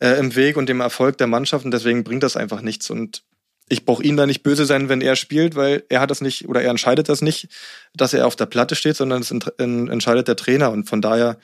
[0.00, 2.90] äh, im Weg und dem Erfolg der Mannschaft und deswegen bringt das einfach nichts.
[2.90, 3.22] Und
[3.68, 6.48] ich brauche ihn da nicht böse sein, wenn er spielt, weil er hat das nicht
[6.48, 7.48] oder er entscheidet das nicht,
[7.94, 10.70] dass er auf der Platte steht, sondern es entscheidet der Trainer.
[10.70, 11.38] Und von daher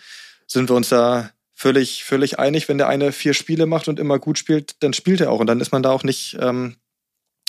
[0.46, 4.18] sind wir uns da völlig, völlig einig, wenn der eine vier Spiele macht und immer
[4.18, 5.40] gut spielt, dann spielt er auch.
[5.40, 6.76] Und dann ist man da auch nicht ähm,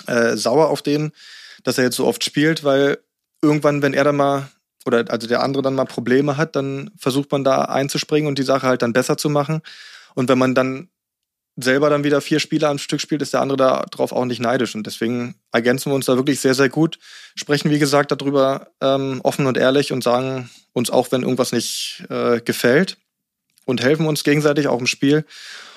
[0.08, 1.12] äh, sauer auf den,
[1.64, 3.00] dass er jetzt so oft spielt, weil
[3.42, 4.50] irgendwann, wenn er dann mal
[4.86, 8.44] oder also der andere dann mal Probleme hat, dann versucht man da einzuspringen und die
[8.44, 9.62] Sache halt dann besser zu machen.
[10.16, 10.90] Und wenn man dann
[11.58, 14.74] selber dann wieder vier Spiele am Stück spielt, ist der andere darauf auch nicht neidisch.
[14.74, 16.98] Und deswegen ergänzen wir uns da wirklich sehr, sehr gut.
[17.36, 22.04] Sprechen, wie gesagt, darüber ähm, offen und ehrlich und sagen uns auch, wenn irgendwas nicht
[22.10, 22.98] äh, gefällt
[23.66, 25.26] und helfen uns gegenseitig auch im Spiel.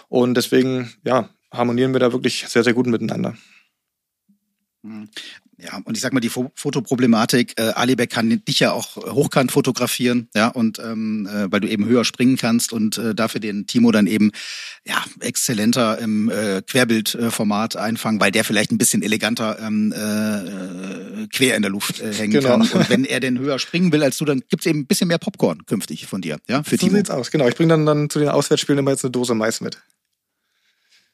[0.09, 3.35] Und deswegen, ja, harmonieren wir da wirklich sehr, sehr gut miteinander.
[5.65, 10.29] Ja, und ich sag mal, die Fotoproblematik, äh, Alibek kann dich ja auch hochkant fotografieren,
[10.35, 13.91] ja, und ähm, äh, weil du eben höher springen kannst und äh, dafür den Timo
[13.91, 14.31] dann eben
[14.85, 21.57] ja exzellenter im äh, Querbildformat einfangen, weil der vielleicht ein bisschen eleganter ähm, äh, quer
[21.57, 22.59] in der Luft äh, hängen genau.
[22.59, 22.61] kann.
[22.61, 25.19] Und wenn er denn höher springen will als du, dann gibt's eben ein bisschen mehr
[25.19, 26.91] Popcorn künftig von dir, ja, für so Timo.
[26.91, 27.49] So sieht's aus, genau.
[27.49, 29.79] Ich bringe dann, dann zu den Auswärtsspielen immer jetzt eine Dose Mais mit.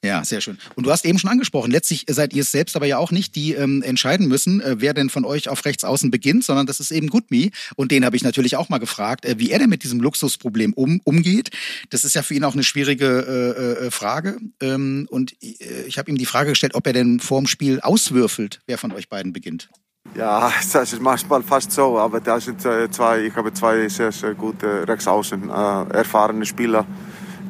[0.03, 0.57] Ja, sehr schön.
[0.77, 3.35] Und du hast eben schon angesprochen, letztlich seid ihr es selbst aber ja auch nicht,
[3.37, 6.81] die ähm, entscheiden müssen, äh, wer denn von euch auf rechts außen beginnt, sondern das
[6.81, 7.51] ist eben Goodme.
[7.77, 10.73] Und den habe ich natürlich auch mal gefragt, äh, wie er denn mit diesem Luxusproblem
[10.73, 11.51] um, umgeht.
[11.91, 14.39] Das ist ja für ihn auch eine schwierige äh, äh, Frage.
[14.63, 18.63] Ähm, und äh, ich habe ihm die Frage gestellt, ob er denn vorm Spiel auswürfelt,
[18.67, 19.69] wer von euch beiden beginnt.
[20.17, 24.13] Ja, das ist manchmal fast so, aber da sind äh, zwei, ich habe zwei sehr,
[24.13, 26.87] sehr gute Rechtsaußen, äh, erfahrene Spieler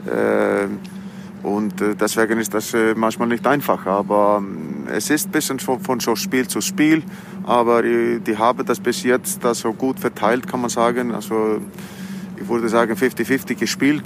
[0.06, 0.68] Äh,
[1.42, 3.86] und äh, deswegen ist das äh, manchmal nicht einfach.
[3.86, 7.02] Aber ähm, es ist ein bisschen von, so Spiel zu Spiel.
[7.44, 11.14] Aber die, die haben das bis jetzt so gut verteilt, kann man sagen.
[11.14, 11.60] Also
[12.36, 14.04] ich würde sagen 50-50 gespielt.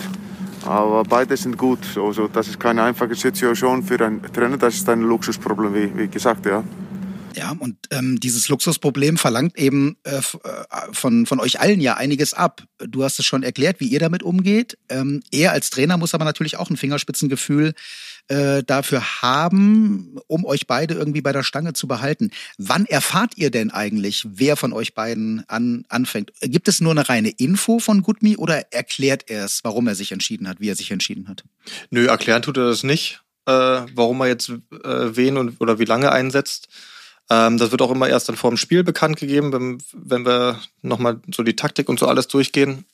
[0.64, 1.80] Aber beide sind gut.
[1.96, 4.56] Also das ist keine einfache Situation für einen Trainer.
[4.56, 6.62] Das ist ein Luxusproblem, wie, wie gesagt, ja.
[7.36, 10.20] Ja, und ähm, dieses Luxusproblem verlangt eben äh, äh,
[10.92, 12.62] von, von euch allen ja einiges ab.
[12.78, 14.78] Du hast es schon erklärt, wie ihr damit umgeht.
[14.88, 17.74] Ähm, er als Trainer muss aber natürlich auch ein Fingerspitzengefühl
[18.28, 22.30] äh, dafür haben, um euch beide irgendwie bei der Stange zu behalten.
[22.56, 26.32] Wann erfahrt ihr denn eigentlich, wer von euch beiden an, anfängt?
[26.40, 30.12] Gibt es nur eine reine Info von Gutmi oder erklärt er es, warum er sich
[30.12, 31.44] entschieden hat, wie er sich entschieden hat?
[31.90, 35.84] Nö, erklären tut er das nicht, äh, warum er jetzt äh, wen und oder wie
[35.84, 36.68] lange einsetzt.
[37.30, 40.60] Ähm, das wird auch immer erst dann vor dem Spiel bekannt gegeben, wenn, wenn wir
[40.82, 42.84] nochmal so die Taktik und so alles durchgehen.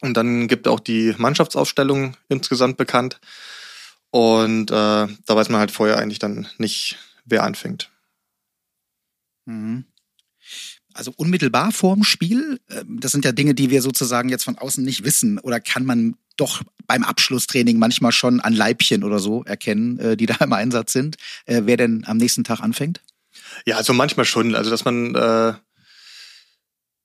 [0.00, 3.20] Und dann gibt auch die Mannschaftsaufstellung insgesamt bekannt.
[4.10, 7.90] Und äh, da weiß man halt vorher eigentlich dann nicht, wer anfängt.
[9.46, 9.86] Mhm.
[10.94, 14.84] Also unmittelbar vorm Spiel, ähm, das sind ja Dinge, die wir sozusagen jetzt von außen
[14.84, 15.38] nicht wissen.
[15.38, 20.26] Oder kann man doch beim Abschlusstraining manchmal schon an Leibchen oder so erkennen, äh, die
[20.26, 21.16] da im Einsatz sind,
[21.46, 23.00] äh, wer denn am nächsten Tag anfängt?
[23.66, 24.54] Ja, also manchmal schon.
[24.54, 25.54] Also dass man äh,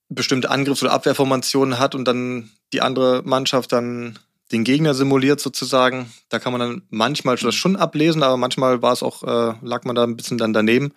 [0.10, 4.20] bestimmte Angriffs- oder Abwehrformationen hat und dann die andere Mannschaft dann
[4.52, 6.12] den Gegner simuliert sozusagen.
[6.30, 9.84] Da kann man dann manchmal das schon ablesen, aber manchmal war es auch, äh, lag
[9.84, 10.94] man da ein bisschen dann daneben.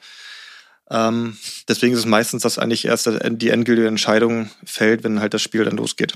[0.89, 1.37] Ähm,
[1.69, 5.65] deswegen ist es meistens, dass eigentlich erst die endgültige Entscheidung fällt, wenn halt das Spiel
[5.65, 6.15] dann losgeht.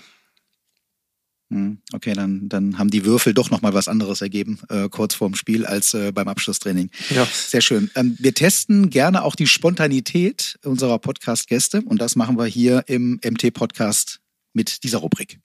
[1.51, 5.35] Hm, okay, dann, dann haben die Würfel doch nochmal was anderes ergeben, äh, kurz vorm
[5.35, 6.91] Spiel, als äh, beim Abschlusstraining.
[7.11, 7.27] Ja.
[7.31, 7.91] Sehr schön.
[7.95, 13.21] Ähm, wir testen gerne auch die Spontanität unserer Podcast-Gäste und das machen wir hier im
[13.23, 14.21] MT-Podcast
[14.55, 15.39] mit dieser Rubrik.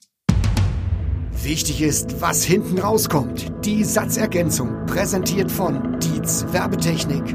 [1.42, 3.50] Wichtig ist, was hinten rauskommt.
[3.64, 7.34] Die Satzergänzung, präsentiert von Dietz Werbetechnik.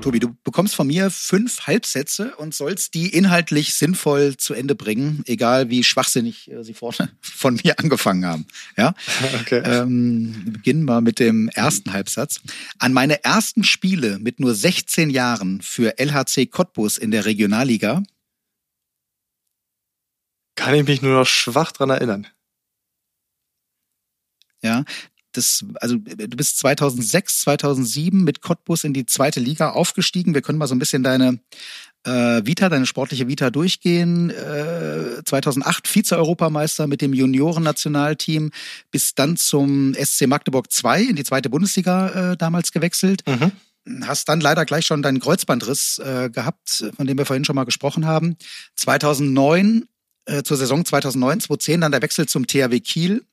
[0.00, 5.22] Tobi, du bekommst von mir fünf Halbsätze und sollst die inhaltlich sinnvoll zu Ende bringen,
[5.26, 8.46] egal wie schwachsinnig äh, sie vorne von mir angefangen haben.
[8.76, 8.94] Ja?
[9.40, 9.62] Okay.
[9.64, 12.40] Ähm, wir beginnen mal mit dem ersten Halbsatz.
[12.78, 18.02] An meine ersten Spiele mit nur 16 Jahren für LHC Cottbus in der Regionalliga
[20.54, 22.26] kann ich mich nur noch schwach dran erinnern.
[24.60, 24.84] Ja,
[25.38, 30.34] das, also du bist 2006, 2007 mit Cottbus in die zweite Liga aufgestiegen.
[30.34, 31.38] Wir können mal so ein bisschen deine
[32.04, 34.30] äh, Vita, deine sportliche Vita durchgehen.
[34.30, 38.50] Äh, 2008 Vize-Europameister mit dem Junioren-Nationalteam,
[38.90, 43.22] bis dann zum SC Magdeburg 2 in die zweite Bundesliga äh, damals gewechselt.
[43.26, 43.52] Mhm
[44.02, 47.64] hast dann leider gleich schon deinen Kreuzbandriss äh, gehabt, von dem wir vorhin schon mal
[47.64, 48.36] gesprochen haben.
[48.76, 49.88] 2009
[50.26, 53.24] äh, zur Saison 2009, 2010 dann der Wechsel zum THW Kiel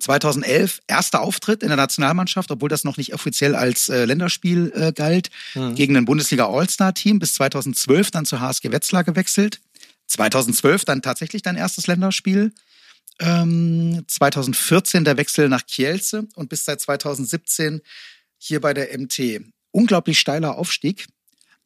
[0.00, 4.92] 2011 erster Auftritt in der Nationalmannschaft, obwohl das noch nicht offiziell als äh, Länderspiel äh,
[4.92, 5.74] galt, mhm.
[5.74, 7.18] gegen ein Bundesliga All-Star-Team.
[7.18, 9.60] Bis 2012 dann zur HSG Wetzlar gewechselt.
[10.08, 12.52] 2012 dann tatsächlich dein erstes Länderspiel.
[13.18, 17.80] Ähm, 2014 der Wechsel nach Kielce und bis seit 2017
[18.38, 19.40] hier bei der MT.
[19.70, 21.06] Unglaublich steiler Aufstieg.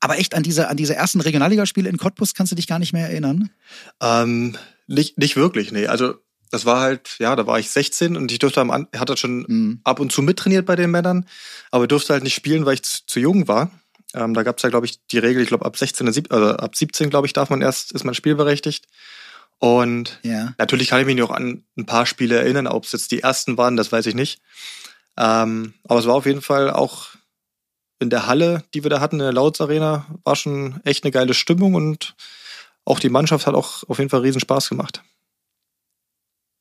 [0.00, 2.92] Aber echt an diese, an diese ersten Regionalligaspiele in Cottbus kannst du dich gar nicht
[2.92, 3.50] mehr erinnern?
[4.00, 5.86] Ähm, nicht, nicht wirklich, nee.
[5.86, 6.14] Also
[6.50, 9.80] das war halt, ja, da war ich 16 und ich durfte am, hatte schon mhm.
[9.84, 11.26] ab und zu mittrainiert bei den Männern,
[11.70, 13.70] aber durfte halt nicht spielen, weil ich zu, zu jung war.
[14.14, 16.74] Ähm, da gab es ja, glaube ich, die Regel, ich glaube, ab 16, also ab
[16.74, 18.86] 17, glaube ich, darf man erst, ist man spielberechtigt.
[19.58, 20.54] Und ja.
[20.58, 23.56] natürlich kann ich mich noch an ein paar Spiele erinnern, ob es jetzt die ersten
[23.56, 24.40] waren, das weiß ich nicht.
[25.16, 27.08] Ähm, aber es war auf jeden Fall auch
[28.00, 31.10] in der Halle, die wir da hatten, in der Lauts Arena, war schon echt eine
[31.10, 32.16] geile Stimmung und
[32.86, 35.02] auch die Mannschaft hat auch auf jeden Fall riesen Spaß gemacht.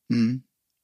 [0.09, 0.43] Mhm.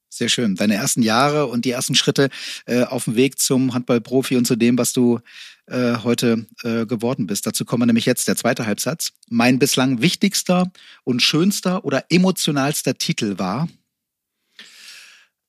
[0.09, 0.55] Sehr schön.
[0.55, 2.29] Deine ersten Jahre und die ersten Schritte
[2.67, 5.19] äh, auf dem Weg zum Handballprofi und zu dem, was du
[5.65, 7.45] äh, heute äh, geworden bist.
[7.45, 9.11] Dazu kommen wir nämlich jetzt der zweite Halbsatz.
[9.29, 10.71] Mein bislang wichtigster
[11.03, 13.67] und schönster oder emotionalster Titel war?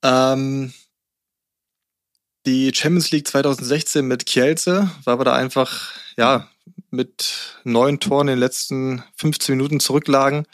[0.03, 0.73] Ähm,
[2.45, 6.49] die Champions League 2016 mit Kielce, weil wir da einfach ja
[6.91, 10.47] mit neun Toren in den letzten 15 Minuten zurücklagen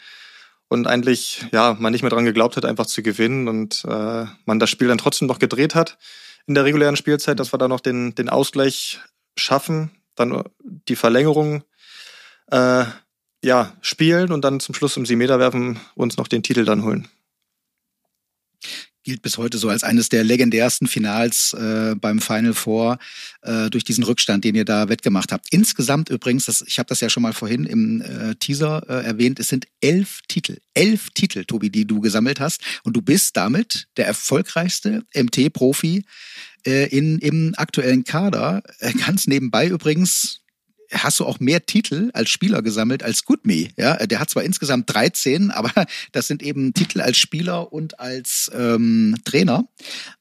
[0.73, 4.59] und eigentlich ja man nicht mehr dran geglaubt hat, einfach zu gewinnen und äh, man
[4.59, 5.97] das Spiel dann trotzdem noch gedreht hat
[6.47, 8.99] in der regulären Spielzeit, dass wir da noch den, den Ausgleich
[9.37, 11.63] schaffen, dann die Verlängerung
[12.51, 12.85] äh,
[13.43, 17.07] ja, spielen und dann zum Schluss im Meter werfen uns noch den Titel dann holen.
[19.03, 22.97] Gilt bis heute so als eines der legendärsten Finals äh, beim Final Four
[23.41, 25.47] äh, durch diesen Rückstand, den ihr da wettgemacht habt.
[25.51, 29.39] Insgesamt übrigens, das, ich habe das ja schon mal vorhin im äh, Teaser äh, erwähnt,
[29.39, 32.61] es sind elf Titel, elf Titel, Tobi, die du gesammelt hast.
[32.83, 36.05] Und du bist damit der erfolgreichste MT-Profi
[36.65, 38.63] äh, in, im aktuellen Kader.
[38.79, 40.42] Äh, ganz nebenbei übrigens
[40.93, 43.69] hast du auch mehr Titel als Spieler gesammelt als Goodme.
[43.77, 45.71] Ja, der hat zwar insgesamt 13, aber
[46.11, 49.65] das sind eben Titel als Spieler und als ähm, Trainer.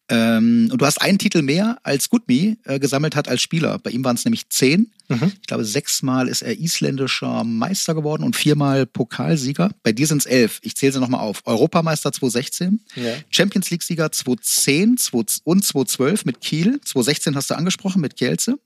[0.08, 3.78] Ähm, und du hast einen Titel mehr als Goodme äh, gesammelt hat als Spieler.
[3.78, 4.90] Bei ihm waren es nämlich zehn.
[5.08, 5.32] Mhm.
[5.40, 9.70] Ich glaube, sechsmal ist er isländischer Meister geworden und viermal Pokalsieger.
[9.82, 10.58] Bei dir sind es elf.
[10.62, 11.42] Ich zähle sie nochmal auf.
[11.46, 13.14] Europameister 2016, ja.
[13.30, 16.80] Champions League-Sieger 2010 und 2012 mit Kiel.
[16.82, 18.58] 2016 hast du angesprochen mit Kielce.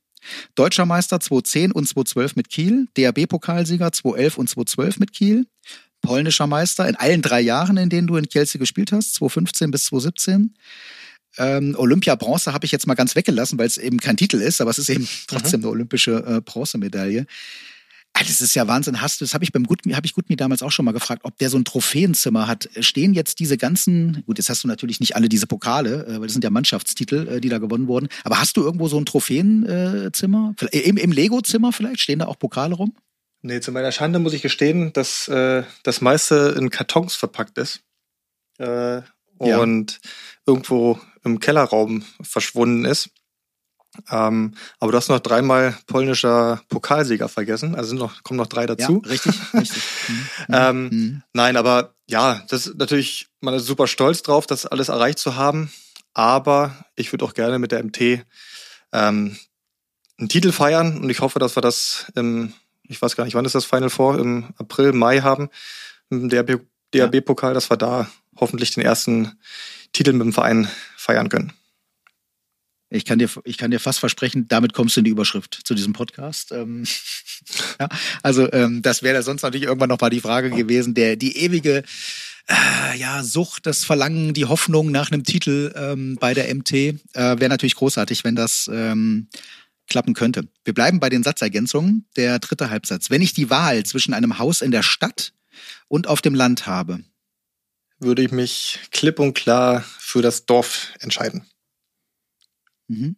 [0.54, 5.46] Deutscher Meister 2010 und 2012 mit Kiel, DAB-Pokalsieger 2011 und 2012 mit Kiel,
[6.02, 9.84] polnischer Meister in allen drei Jahren, in denen du in Kielce gespielt hast, 2015 bis
[9.84, 10.54] 2017.
[11.38, 14.70] Ähm, Olympia-Bronze habe ich jetzt mal ganz weggelassen, weil es eben kein Titel ist, aber
[14.70, 15.66] es ist eben trotzdem mhm.
[15.66, 17.26] eine olympische äh, Bronzemedaille.
[18.18, 19.02] Ah, das ist ja Wahnsinn.
[19.02, 21.22] Hast du, das habe ich beim Gutmi, habe ich Gutmi damals auch schon mal gefragt,
[21.26, 22.66] ob der so ein Trophäenzimmer hat.
[22.80, 26.22] Stehen jetzt diese ganzen, gut, jetzt hast du natürlich nicht alle diese Pokale, äh, weil
[26.22, 28.08] das sind ja Mannschaftstitel, äh, die da gewonnen wurden.
[28.24, 30.54] Aber hast du irgendwo so ein Trophäenzimmer?
[30.72, 32.00] Im, im Lego-Zimmer vielleicht?
[32.00, 32.96] Stehen da auch Pokale rum?
[33.42, 37.82] Nee, zu meiner Schande muss ich gestehen, dass äh, das meiste in Kartons verpackt ist.
[38.56, 39.02] Äh,
[39.36, 40.10] und ja.
[40.46, 43.10] irgendwo im Kellerraum verschwunden ist.
[44.10, 47.74] Ähm, aber du hast noch dreimal polnischer Pokalsieger vergessen.
[47.74, 49.02] Also sind noch, kommen noch drei dazu.
[49.04, 49.82] Ja, richtig, richtig.
[50.08, 50.26] Mhm.
[50.52, 51.22] ähm, mhm.
[51.32, 55.36] Nein, aber ja, das ist natürlich, man ist super stolz drauf, das alles erreicht zu
[55.36, 55.70] haben.
[56.14, 58.24] Aber ich würde auch gerne mit der MT
[58.92, 59.36] ähm,
[60.18, 62.52] einen Titel feiern und ich hoffe, dass wir das im,
[62.84, 65.50] ich weiß gar nicht, wann ist das Final Four, im April, Mai haben,
[66.08, 69.38] im DAB-Pokal, dass wir da hoffentlich den ersten
[69.92, 71.52] Titel mit dem Verein feiern können.
[72.88, 75.74] Ich kann dir, ich kann dir fast versprechen, damit kommst du in die Überschrift zu
[75.74, 76.52] diesem Podcast.
[76.52, 76.84] Ähm,
[77.80, 77.88] ja,
[78.22, 81.82] also ähm, das wäre sonst natürlich irgendwann noch mal die Frage gewesen, der die ewige
[82.48, 86.94] äh, ja Sucht, das Verlangen, die Hoffnung nach einem Titel ähm, bei der MT äh,
[87.14, 89.28] wäre natürlich großartig, wenn das ähm,
[89.88, 90.48] klappen könnte.
[90.64, 92.06] Wir bleiben bei den Satzergänzungen.
[92.16, 93.10] Der dritte Halbsatz.
[93.10, 95.32] Wenn ich die Wahl zwischen einem Haus in der Stadt
[95.88, 97.00] und auf dem Land habe,
[97.98, 101.46] würde ich mich klipp und klar für das Dorf entscheiden.
[102.88, 103.16] Mhm.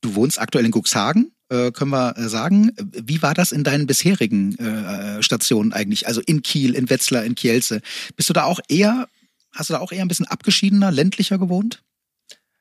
[0.00, 2.72] Du wohnst aktuell in Cuxhagen, äh, können wir äh, sagen.
[2.78, 6.06] Wie war das in deinen bisherigen äh, Stationen eigentlich?
[6.06, 7.80] Also in Kiel, in Wetzlar, in Kielce.
[8.16, 9.08] Bist du da auch eher,
[9.52, 11.82] hast du da auch eher ein bisschen abgeschiedener, ländlicher gewohnt?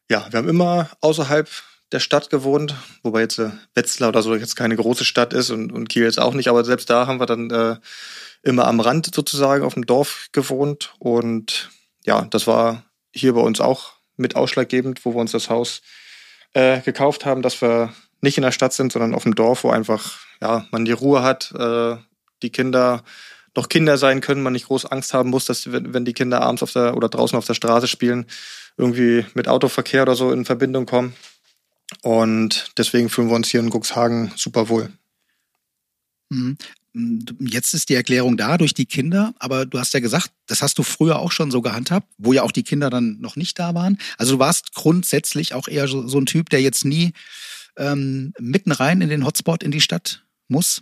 [0.09, 1.49] Ja, wir haben immer außerhalb
[1.91, 5.71] der Stadt gewohnt, wobei jetzt äh, Wetzlar oder so jetzt keine große Stadt ist und,
[5.71, 7.77] und Kiel jetzt auch nicht, aber selbst da haben wir dann äh,
[8.43, 11.69] immer am Rand sozusagen auf dem Dorf gewohnt und
[12.05, 12.83] ja, das war
[13.13, 15.81] hier bei uns auch mit ausschlaggebend, wo wir uns das Haus
[16.55, 19.69] äh, gekauft haben, dass wir nicht in der Stadt sind, sondern auf dem Dorf, wo
[19.69, 21.97] einfach ja, man die Ruhe hat, äh,
[22.41, 23.03] die Kinder
[23.55, 26.41] noch Kinder sein können, man nicht groß Angst haben muss, dass wenn, wenn die Kinder
[26.41, 28.25] abends auf der oder draußen auf der Straße spielen,
[28.77, 31.13] irgendwie mit Autoverkehr oder so in Verbindung kommen.
[32.01, 34.89] Und deswegen fühlen wir uns hier in Cuxhagen super wohl.
[36.29, 36.57] Mhm.
[37.39, 40.77] Jetzt ist die Erklärung da durch die Kinder, aber du hast ja gesagt, das hast
[40.77, 43.73] du früher auch schon so gehandhabt, wo ja auch die Kinder dann noch nicht da
[43.75, 43.97] waren.
[44.17, 47.11] Also du warst grundsätzlich auch eher so, so ein Typ, der jetzt nie
[47.77, 50.81] ähm, mitten rein in den Hotspot in die Stadt muss.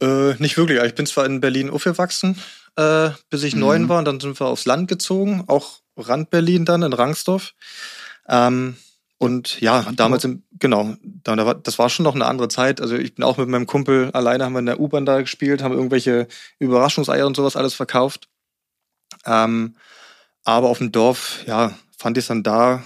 [0.00, 0.82] Äh, nicht wirklich.
[0.82, 2.36] Ich bin zwar in Berlin aufgewachsen,
[2.76, 3.60] äh, bis ich mhm.
[3.60, 7.54] neun war, und dann sind wir aufs Land gezogen, auch Rand Berlin dann in Rangsdorf.
[8.28, 8.76] Ähm,
[9.18, 9.96] und ja, Brandenburg.
[9.96, 10.94] damals im, genau,
[11.24, 12.80] das war schon noch eine andere Zeit.
[12.80, 15.62] Also ich bin auch mit meinem Kumpel alleine, haben wir in der U-Bahn da gespielt,
[15.62, 16.28] haben irgendwelche
[16.60, 18.28] Überraschungseier und sowas alles verkauft.
[19.26, 19.74] Ähm,
[20.44, 22.84] aber auf dem Dorf, ja, fand ich es dann da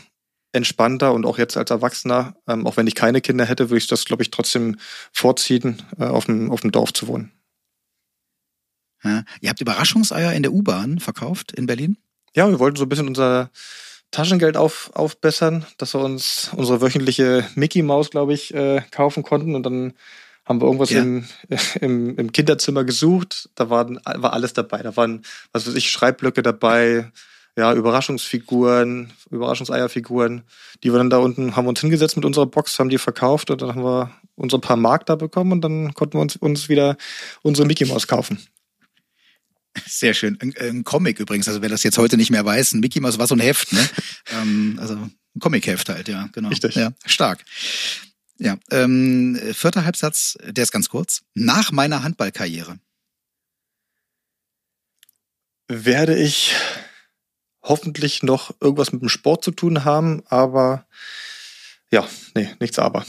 [0.52, 3.86] entspannter und auch jetzt als Erwachsener, ähm, auch wenn ich keine Kinder hätte, würde ich
[3.86, 4.78] das, glaube ich, trotzdem
[5.12, 7.30] vorziehen, äh, auf, dem, auf dem Dorf zu wohnen.
[9.04, 9.24] Ja.
[9.40, 11.98] Ihr habt Überraschungseier in der U-Bahn verkauft in Berlin?
[12.34, 13.50] Ja, wir wollten so ein bisschen unser
[14.12, 19.54] Taschengeld auf, aufbessern, dass wir uns unsere wöchentliche Mickey Maus, glaube ich, äh, kaufen konnten.
[19.56, 19.94] Und dann
[20.44, 21.02] haben wir irgendwas ja.
[21.02, 21.24] im,
[21.80, 23.48] im, im Kinderzimmer gesucht.
[23.54, 24.82] Da war, war alles dabei.
[24.82, 27.10] Da waren, was weiß ich, Schreibblöcke dabei,
[27.56, 30.42] ja, Überraschungsfiguren, Überraschungseierfiguren.
[30.84, 33.62] Die wir dann da unten, haben uns hingesetzt mit unserer Box, haben die verkauft und
[33.62, 36.96] dann haben wir unsere paar Mark da bekommen und dann konnten wir uns, uns wieder
[37.42, 38.38] unsere Mickey Maus kaufen.
[39.86, 40.38] Sehr schön.
[40.40, 43.18] Ein, ein, Comic übrigens, also wer das jetzt heute nicht mehr weiß, ein Mickey Mouse
[43.18, 43.88] war so ein Heft, ne?
[44.32, 46.50] ähm, also ein Comic-Heft halt, ja, genau.
[46.50, 46.74] Richtig.
[46.74, 47.44] Ja, stark.
[48.38, 51.22] Ja, ähm, vierter Halbsatz, der ist ganz kurz.
[51.34, 52.78] Nach meiner Handballkarriere
[55.68, 56.54] werde ich
[57.62, 60.86] hoffentlich noch irgendwas mit dem Sport zu tun haben, aber
[61.90, 63.06] ja, nee, nichts aber.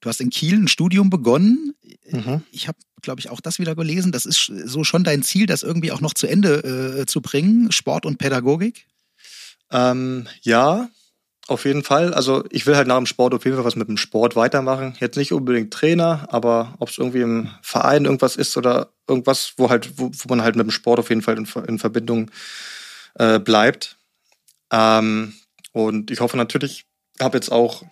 [0.00, 1.74] Du hast in Kiel ein Studium begonnen.
[2.10, 2.42] Mhm.
[2.50, 4.12] Ich habe, glaube ich, auch das wieder gelesen.
[4.12, 7.70] Das ist so schon dein Ziel, das irgendwie auch noch zu Ende äh, zu bringen,
[7.72, 8.86] Sport und Pädagogik?
[9.70, 10.88] Ähm, ja,
[11.46, 12.14] auf jeden Fall.
[12.14, 14.96] Also ich will halt nach dem Sport auf jeden Fall was mit dem Sport weitermachen.
[14.98, 19.68] Jetzt nicht unbedingt Trainer, aber ob es irgendwie im Verein irgendwas ist oder irgendwas, wo
[19.68, 22.30] halt, wo, wo man halt mit dem Sport auf jeden Fall in, in Verbindung
[23.14, 23.96] äh, bleibt.
[24.72, 25.34] Ähm,
[25.72, 26.86] und ich hoffe natürlich,
[27.20, 27.82] habe jetzt auch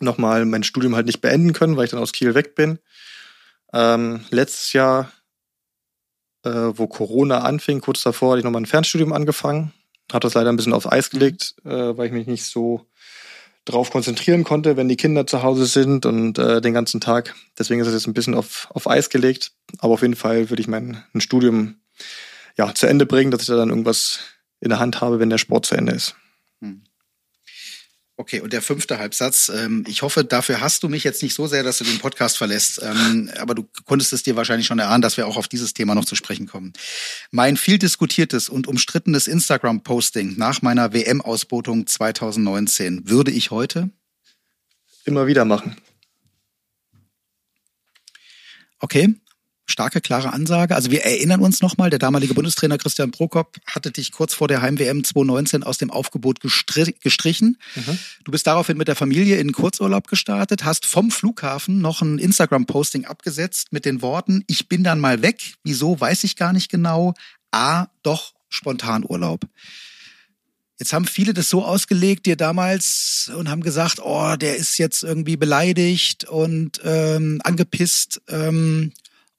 [0.00, 2.78] nochmal mein Studium halt nicht beenden können, weil ich dann aus Kiel weg bin.
[3.74, 5.12] Ähm, letztes Jahr,
[6.44, 9.72] äh, wo Corona anfing, kurz davor, hatte ich nochmal ein Fernstudium angefangen.
[10.12, 12.86] Hat das leider ein bisschen auf Eis gelegt, äh, weil ich mich nicht so
[13.64, 17.34] drauf konzentrieren konnte, wenn die Kinder zu Hause sind und äh, den ganzen Tag.
[17.58, 19.52] Deswegen ist es jetzt ein bisschen auf, auf Eis gelegt.
[19.78, 21.76] Aber auf jeden Fall würde ich mein ein Studium
[22.56, 24.20] ja, zu Ende bringen, dass ich da dann irgendwas
[24.60, 26.14] in der Hand habe, wenn der Sport zu Ende ist.
[26.60, 26.84] Hm.
[28.16, 29.50] Okay, und der fünfte Halbsatz.
[29.52, 32.38] Ähm, ich hoffe, dafür hast du mich jetzt nicht so sehr, dass du den Podcast
[32.38, 32.80] verlässt.
[32.80, 35.96] Ähm, aber du konntest es dir wahrscheinlich schon erahnen, dass wir auch auf dieses Thema
[35.96, 36.72] noch zu sprechen kommen.
[37.32, 43.90] Mein viel diskutiertes und umstrittenes Instagram-Posting nach meiner WM-Ausbotung 2019 würde ich heute
[45.04, 45.76] immer wieder machen.
[48.78, 49.14] Okay
[49.66, 50.74] starke, klare Ansage.
[50.74, 54.62] Also wir erinnern uns nochmal, der damalige Bundestrainer Christian Prokop hatte dich kurz vor der
[54.62, 57.58] Heim-WM 2019 aus dem Aufgebot gestri gestrichen.
[57.74, 57.98] Mhm.
[58.24, 63.06] Du bist daraufhin mit der Familie in Kurzurlaub gestartet, hast vom Flughafen noch ein Instagram-Posting
[63.06, 65.54] abgesetzt mit den Worten, ich bin dann mal weg.
[65.62, 67.14] Wieso, weiß ich gar nicht genau.
[67.50, 69.46] A, doch Spontanurlaub.
[70.78, 75.04] Jetzt haben viele das so ausgelegt dir damals und haben gesagt, oh, der ist jetzt
[75.04, 78.20] irgendwie beleidigt und ähm, angepisst.
[78.28, 78.92] Ähm,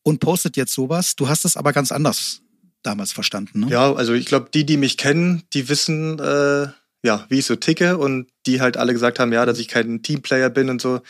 [0.05, 1.15] und postet jetzt sowas.
[1.15, 2.41] Du hast es aber ganz anders
[2.83, 3.67] damals verstanden, ne?
[3.69, 6.67] Ja, also ich glaube, die, die mich kennen, die wissen, äh,
[7.03, 10.03] ja, wie ich so ticke und die halt alle gesagt haben, ja, dass ich kein
[10.03, 11.01] Teamplayer bin und so.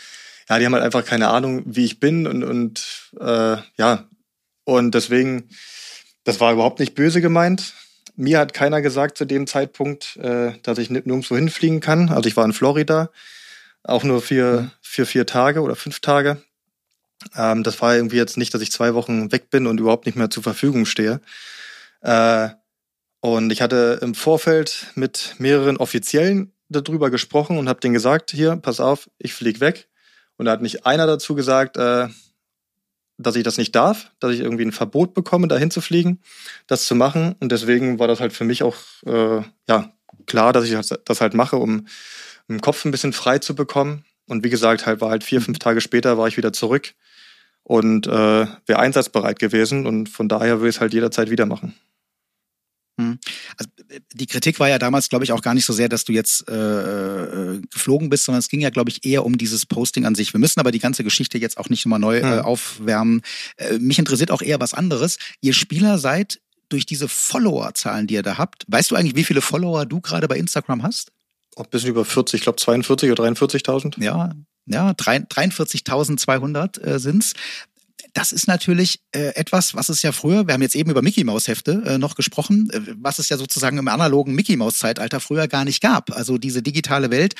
[0.49, 4.07] Ja, die haben halt einfach keine Ahnung, wie ich bin und, und äh, ja,
[4.63, 5.49] und deswegen,
[6.23, 7.73] das war überhaupt nicht böse gemeint.
[8.15, 12.09] Mir hat keiner gesagt zu dem Zeitpunkt, äh, dass ich nirgendwo hinfliegen kann.
[12.09, 13.09] Also ich war in Florida,
[13.83, 16.41] auch nur für, für vier Tage oder fünf Tage.
[17.35, 20.15] Ähm, das war irgendwie jetzt nicht, dass ich zwei Wochen weg bin und überhaupt nicht
[20.15, 21.21] mehr zur Verfügung stehe.
[22.01, 22.49] Äh,
[23.21, 28.55] und ich hatte im Vorfeld mit mehreren Offiziellen darüber gesprochen und habe denen gesagt, hier,
[28.57, 29.87] pass auf, ich flieg weg.
[30.37, 32.07] Und da hat nicht einer dazu gesagt, äh,
[33.17, 36.21] dass ich das nicht darf, dass ich irgendwie ein Verbot bekomme, dahin zu fliegen,
[36.67, 37.35] das zu machen.
[37.39, 39.93] Und deswegen war das halt für mich auch äh, ja
[40.25, 41.87] klar, dass ich das halt mache, um
[42.47, 44.05] im Kopf ein bisschen frei zu bekommen.
[44.27, 46.93] Und wie gesagt, halt war halt vier, fünf Tage später war ich wieder zurück
[47.65, 51.73] und äh, wäre einsatzbereit gewesen und von daher würde ich es halt jederzeit wieder machen.
[52.97, 53.19] Hm.
[53.57, 53.69] Also
[54.13, 56.47] die Kritik war ja damals, glaube ich, auch gar nicht so sehr, dass du jetzt
[56.47, 60.15] äh, äh, geflogen bist, sondern es ging ja, glaube ich, eher um dieses Posting an
[60.15, 60.31] sich.
[60.31, 62.31] Wir müssen aber die ganze Geschichte jetzt auch nicht nochmal neu hm.
[62.31, 63.21] äh, aufwärmen.
[63.57, 65.17] Äh, mich interessiert auch eher was anderes.
[65.41, 66.39] Ihr Spieler seid
[66.69, 68.63] durch diese Follower-Zahlen, die ihr da habt.
[68.67, 71.11] Weißt du eigentlich, wie viele Follower du gerade bei Instagram hast?
[71.57, 74.01] Ein bisschen über 40, ich glaube 42 oder 43.000.
[74.03, 74.31] Ja,
[74.65, 77.33] ja, 43.200 äh, sind's.
[78.13, 81.25] Das ist natürlich äh, etwas, was es ja früher, wir haben jetzt eben über Mickey
[81.25, 85.19] Maus Hefte äh, noch gesprochen, äh, was es ja sozusagen im analogen Mickey Maus Zeitalter
[85.19, 86.15] früher gar nicht gab.
[86.15, 87.35] Also diese digitale Welt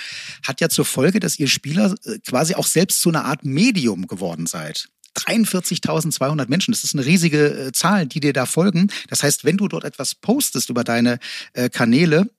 [0.46, 4.08] hat ja zur Folge, dass ihr Spieler äh, quasi auch selbst zu einer Art Medium
[4.08, 4.90] geworden seid.
[5.16, 6.74] 43.200 Menschen.
[6.74, 8.92] Das ist eine riesige äh, Zahl, die dir da folgen.
[9.10, 11.20] Das heißt, wenn du dort etwas postest über deine
[11.54, 12.30] äh, Kanäle,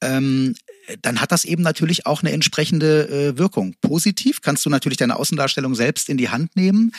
[0.00, 0.54] ähm,
[1.02, 3.74] dann hat das eben natürlich auch eine entsprechende äh, Wirkung.
[3.80, 6.92] Positiv kannst du natürlich deine Außendarstellung selbst in die Hand nehmen.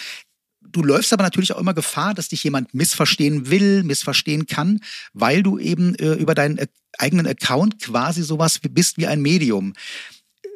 [0.61, 4.81] Du läufst aber natürlich auch immer Gefahr, dass dich jemand missverstehen will, missverstehen kann,
[5.13, 6.67] weil du eben äh, über deinen äh,
[6.97, 9.73] eigenen Account quasi sowas bist wie ein Medium.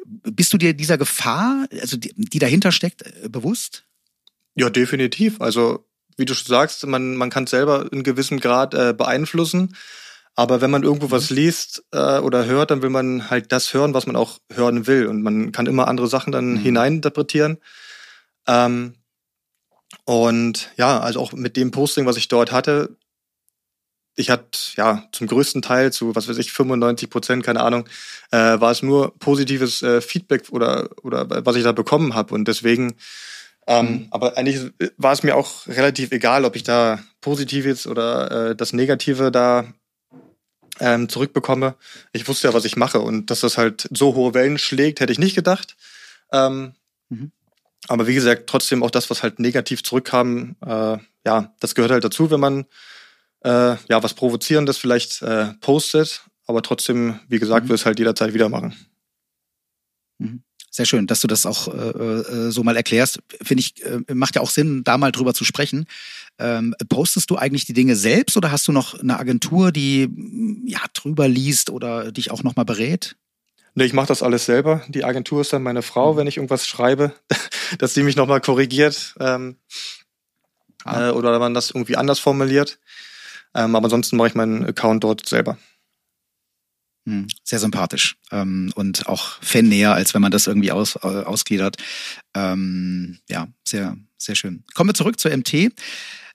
[0.04, 3.84] Bist du dir dieser Gefahr, also die, die dahinter steckt, äh, bewusst?
[4.54, 5.40] Ja, definitiv.
[5.40, 9.74] Also wie du schon sagst, man, man kann selber in gewissem Grad äh, beeinflussen.
[10.34, 11.36] Aber wenn man irgendwo was mhm.
[11.36, 15.06] liest äh, oder hört, dann will man halt das hören, was man auch hören will.
[15.06, 16.58] Und man kann immer andere Sachen dann mhm.
[16.58, 17.58] hineininterpretieren.
[18.46, 18.94] Ähm,
[20.04, 22.96] und ja, also auch mit dem Posting, was ich dort hatte,
[24.14, 27.88] ich hatte ja zum größten Teil zu, was weiß ich, 95 Prozent, keine Ahnung,
[28.30, 32.34] äh, war es nur positives äh, Feedback oder, oder was ich da bekommen habe.
[32.34, 32.94] Und deswegen,
[33.66, 34.06] ähm, mhm.
[34.10, 38.72] aber eigentlich war es mir auch relativ egal, ob ich da Positives oder äh, das
[38.72, 39.66] Negative da
[40.80, 41.74] ähm, zurückbekomme.
[42.12, 45.12] Ich wusste ja, was ich mache und dass das halt so hohe Wellen schlägt, hätte
[45.12, 45.76] ich nicht gedacht.
[46.32, 46.74] Ähm,
[47.08, 47.32] mhm.
[47.88, 52.04] Aber wie gesagt, trotzdem auch das, was halt negativ zurückkam, äh, ja, das gehört halt
[52.04, 52.66] dazu, wenn man
[53.44, 57.70] äh, ja was Provozierendes vielleicht äh, postet, aber trotzdem, wie gesagt, mhm.
[57.70, 58.74] wir es halt jederzeit wieder machen.
[60.74, 63.18] Sehr schön, dass du das auch äh, äh, so mal erklärst.
[63.42, 65.84] Finde ich, äh, macht ja auch Sinn, da mal drüber zu sprechen.
[66.38, 70.08] Ähm, postest du eigentlich die Dinge selbst oder hast du noch eine Agentur, die
[70.64, 73.16] ja drüber liest oder dich auch nochmal berät?
[73.74, 74.82] Nee, ich mache das alles selber.
[74.88, 76.16] Die Agentur ist dann meine Frau, mhm.
[76.16, 77.12] wenn ich irgendwas schreibe,
[77.78, 79.56] dass sie mich nochmal korrigiert ähm,
[80.84, 81.08] ah.
[81.08, 82.78] äh, oder man das irgendwie anders formuliert.
[83.54, 85.58] Ähm, aber ansonsten mache ich meinen Account dort selber.
[87.04, 91.76] Hm, sehr sympathisch ähm, und auch fannäher, als wenn man das irgendwie aus, äh, ausgliedert.
[92.32, 94.62] Ähm, ja, sehr, sehr schön.
[94.74, 95.72] Kommen wir zurück zur MT.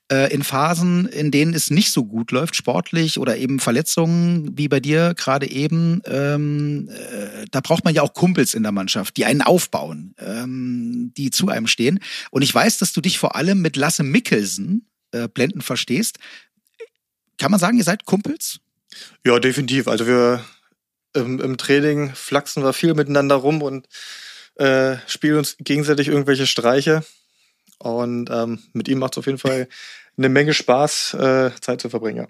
[0.09, 4.67] Äh, in Phasen, in denen es nicht so gut läuft, sportlich oder eben Verletzungen, wie
[4.67, 9.15] bei dir gerade eben, ähm, äh, da braucht man ja auch Kumpels in der Mannschaft,
[9.15, 11.99] die einen aufbauen, ähm, die zu einem stehen.
[12.29, 16.19] Und ich weiß, dass du dich vor allem mit Lasse Mickelsen äh, blenden verstehst.
[17.37, 18.59] Kann man sagen, ihr seid Kumpels?
[19.25, 19.87] Ja, definitiv.
[19.87, 20.43] Also wir
[21.13, 23.87] im, im Training flachsen wir viel miteinander rum und
[24.55, 27.03] äh, spielen uns gegenseitig irgendwelche Streiche.
[27.79, 29.67] Und ähm, mit ihm macht es auf jeden Fall
[30.17, 32.27] eine Menge Spaß, äh, Zeit zu verbringen.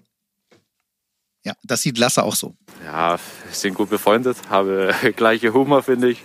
[1.44, 2.54] Ja, das sieht Lasse auch so.
[2.84, 6.22] Ja, wir sind gut befreundet, habe gleiche Humor, finde ich.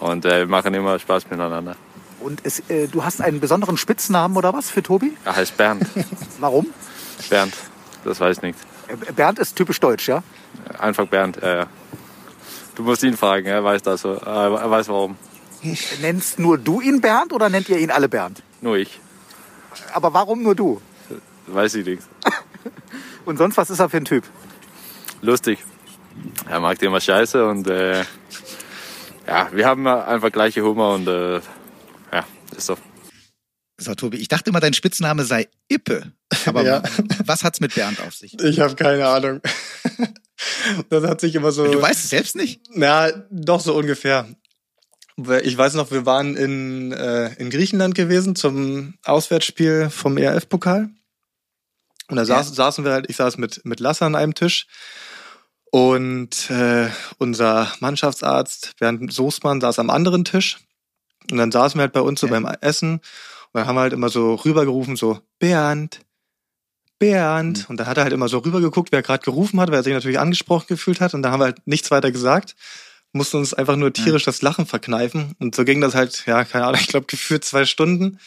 [0.00, 1.76] Und äh, machen immer Spaß miteinander.
[2.20, 5.16] Und es, äh, du hast einen besonderen Spitznamen oder was für Tobi?
[5.24, 5.86] Er heißt Bernd.
[6.40, 6.66] Warum?
[7.28, 7.54] Bernd,
[8.04, 8.58] das weiß ich nicht.
[9.16, 10.22] Bernd ist typisch deutsch, ja?
[10.78, 11.66] Einfach Bernd, ja, ja.
[12.74, 15.16] Du musst ihn fragen, er weiß das, er weiß warum.
[16.00, 18.42] Nennst nur du ihn Bernd oder nennt ihr ihn alle Bernd?
[18.60, 19.00] Nur ich.
[19.92, 20.80] Aber warum nur du?
[21.46, 22.02] Weiß ich nicht.
[23.24, 24.24] und sonst, was ist er für ein Typ?
[25.22, 25.58] Lustig.
[26.48, 28.04] Er mag immer Scheiße und äh,
[29.26, 31.40] ja, wir haben einfach gleiche Humor und äh,
[32.12, 32.24] ja,
[32.56, 32.76] ist so.
[33.76, 36.12] So, Tobi, ich dachte immer, dein Spitzname sei Ippe.
[36.46, 36.82] Aber ja.
[37.24, 38.40] was hat's mit Bernd auf sich?
[38.40, 39.40] Ich habe keine Ahnung.
[40.88, 41.64] Das hat sich immer so.
[41.70, 42.60] Du weißt es selbst nicht?
[42.70, 44.26] Na, doch so ungefähr.
[45.42, 50.90] Ich weiß noch, wir waren in, äh, in Griechenland gewesen zum Auswärtsspiel vom ERF-Pokal.
[52.08, 52.26] Und da ja.
[52.26, 54.66] saß, saßen wir halt, ich saß mit, mit Lasse an einem Tisch.
[55.70, 60.58] Und äh, unser Mannschaftsarzt Bernd Soßmann saß am anderen Tisch.
[61.30, 63.00] Und dann saßen wir halt bei uns so beim Essen.
[63.54, 66.00] Und dann haben wir halt immer so rübergerufen, so, Bernd,
[66.98, 67.60] Bernd.
[67.60, 67.64] Mhm.
[67.68, 69.94] Und dann hat er halt immer so rübergeguckt, wer gerade gerufen hat, weil er sich
[69.94, 71.14] natürlich angesprochen gefühlt hat.
[71.14, 72.54] Und da haben wir halt nichts weiter gesagt
[73.14, 75.34] mussten uns einfach nur tierisch das Lachen verkneifen.
[75.38, 78.18] Und so ging das halt, ja, keine Ahnung, ich glaube, gefühlt zwei Stunden.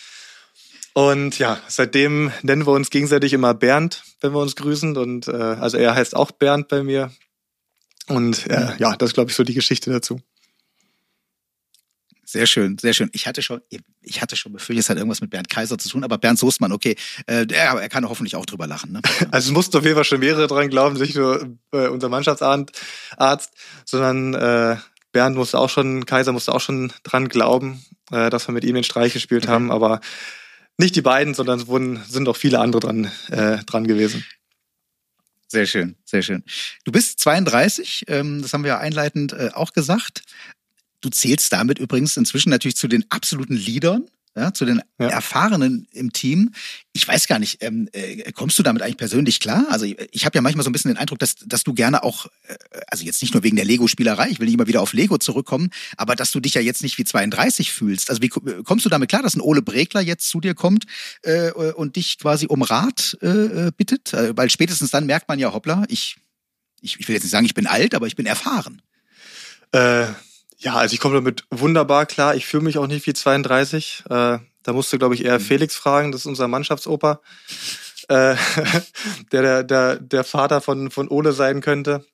[0.94, 4.98] Und ja, seitdem nennen wir uns gegenseitig immer Bernd, wenn wir uns grüßen.
[4.98, 7.12] Und äh, also er heißt auch Bernd bei mir.
[8.08, 10.22] Und äh, ja, das ist, glaube ich, so die Geschichte dazu.
[12.30, 13.10] Sehr schön, sehr schön.
[13.14, 13.62] Ich hatte schon,
[14.02, 16.74] ich hatte schon befürchtet, es hat irgendwas mit Bernd Kaiser zu tun, aber Bernd Soßmann,
[16.74, 18.92] okay, äh, er, er kann hoffentlich auch drüber lachen.
[18.92, 19.02] Ne?
[19.32, 23.52] Also es mussten auf jeden Fall schon mehrere dran glauben, nicht nur äh, unser Mannschaftsarzt,
[23.86, 24.76] sondern äh,
[25.14, 28.76] Bernd musste auch schon, Kaiser musste auch schon dran glauben, äh, dass wir mit ihm
[28.76, 29.54] den Streich gespielt okay.
[29.54, 30.02] haben, aber
[30.78, 34.26] nicht die beiden, sondern es wurden, sind auch viele andere dran, äh, dran gewesen.
[35.48, 36.44] Sehr schön, sehr schön.
[36.84, 40.24] Du bist 32, ähm, das haben wir ja einleitend äh, auch gesagt.
[41.02, 44.06] Du zählst damit übrigens inzwischen natürlich zu den absoluten Leadern,
[44.38, 45.08] ja, zu den ja.
[45.08, 46.54] Erfahrenen im Team.
[46.94, 49.66] Ich weiß gar nicht, ähm, äh, kommst du damit eigentlich persönlich klar?
[49.70, 52.04] Also ich, ich habe ja manchmal so ein bisschen den Eindruck, dass, dass du gerne
[52.04, 52.56] auch, äh,
[52.88, 55.72] also jetzt nicht nur wegen der Lego-Spielerei, ich will nicht immer wieder auf Lego zurückkommen,
[55.98, 58.12] aber dass du dich ja jetzt nicht wie 32 fühlst.
[58.12, 60.86] Also wie kommst du damit klar, dass ein Ole Bregler jetzt zu dir kommt
[61.24, 64.14] äh, und dich quasi um Rat äh, äh bittet?
[64.14, 66.18] Äh, weil spätestens dann merkt man ja, hoppla, ich,
[66.82, 68.84] ich, ich will jetzt nicht sagen, ich bin alt, aber ich bin erfahren.
[69.72, 70.06] Äh,
[70.60, 72.36] ja, also ich komme damit wunderbar klar.
[72.36, 74.04] Ich fühle mich auch nicht wie 32.
[74.10, 75.44] Äh, da musste, glaube ich, eher mhm.
[75.44, 76.12] Felix fragen.
[76.12, 77.22] Das ist unser Mannschaftsoper,
[78.10, 78.36] äh,
[79.32, 82.06] der, der, der, der Vater von, von Ole sein könnte.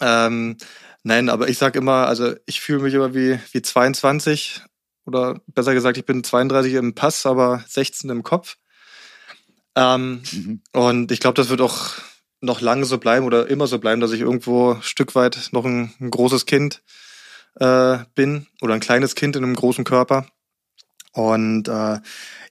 [0.00, 0.56] Ähm,
[1.02, 4.62] nein, aber ich sag immer, also ich fühle mich immer wie, wie 22
[5.04, 8.56] oder besser gesagt, ich bin 32 im Pass, aber 16 im Kopf.
[9.76, 10.62] Ähm, mhm.
[10.72, 11.94] Und ich glaube, das wird auch
[12.40, 15.64] noch lange so bleiben oder immer so bleiben, dass ich irgendwo ein Stück weit noch
[15.64, 16.82] ein, ein großes Kind
[17.56, 20.26] äh, bin oder ein kleines Kind in einem großen Körper.
[21.12, 21.70] Und äh,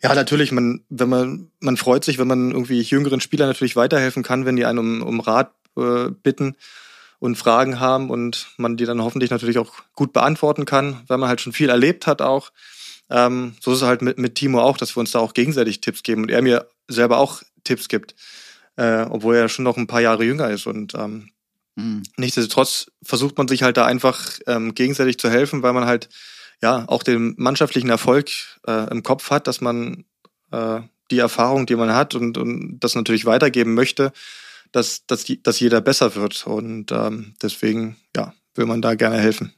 [0.04, 4.24] ja, natürlich, man, wenn man, man freut sich, wenn man irgendwie jüngeren Spielern natürlich weiterhelfen
[4.24, 6.56] kann, wenn die einen um, um Rat äh, bitten
[7.20, 11.30] und Fragen haben und man die dann hoffentlich natürlich auch gut beantworten kann, weil man
[11.30, 12.52] halt schon viel erlebt hat auch.
[13.10, 15.82] Ähm, so ist es halt mit, mit Timo auch, dass wir uns da auch gegenseitig
[15.82, 18.16] Tipps geben und er mir selber auch Tipps gibt,
[18.76, 20.66] äh, obwohl er schon noch ein paar Jahre jünger ist.
[20.66, 21.32] Und ähm,
[21.76, 22.04] Mhm.
[22.18, 26.10] Nichtsdestotrotz versucht man sich halt da einfach ähm, gegenseitig zu helfen, weil man halt
[26.62, 28.30] ja auch den mannschaftlichen Erfolg
[28.68, 30.06] äh, im Kopf hat, dass man
[30.52, 34.12] äh, die Erfahrung, die man hat und, und das natürlich weitergeben möchte,
[34.72, 36.46] dass, dass, die, dass jeder besser wird.
[36.48, 39.54] Und ähm, deswegen, ja, will man da gerne helfen.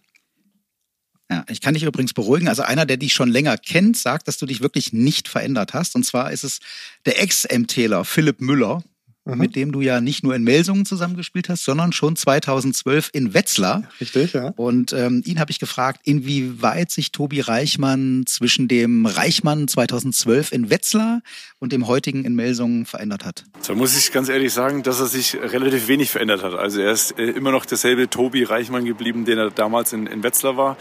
[1.29, 2.47] Ja, ich kann dich übrigens beruhigen.
[2.47, 5.95] Also einer, der dich schon länger kennt, sagt, dass du dich wirklich nicht verändert hast.
[5.95, 6.59] Und zwar ist es
[7.05, 8.83] der Ex-MTler Philipp Müller
[9.25, 9.37] mhm.
[9.37, 13.83] mit dem du ja nicht nur in Melsungen zusammengespielt hast, sondern schon 2012 in Wetzlar.
[13.99, 14.53] Richtig, ja.
[14.55, 20.69] Und ähm, ihn habe ich gefragt, inwieweit sich Tobi Reichmann zwischen dem Reichmann 2012 in
[20.69, 21.21] Wetzlar
[21.59, 23.45] und dem heutigen in Melsungen verändert hat.
[23.65, 26.53] Da muss ich ganz ehrlich sagen, dass er sich relativ wenig verändert hat.
[26.53, 30.23] Also er ist äh, immer noch derselbe Tobi Reichmann geblieben, den er damals in, in
[30.23, 30.77] Wetzlar war,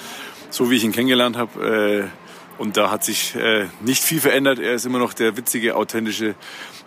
[0.51, 2.09] so wie ich ihn kennengelernt habe.
[2.09, 2.23] Äh,
[2.59, 4.59] und da hat sich äh, nicht viel verändert.
[4.59, 6.35] Er ist immer noch der witzige, authentische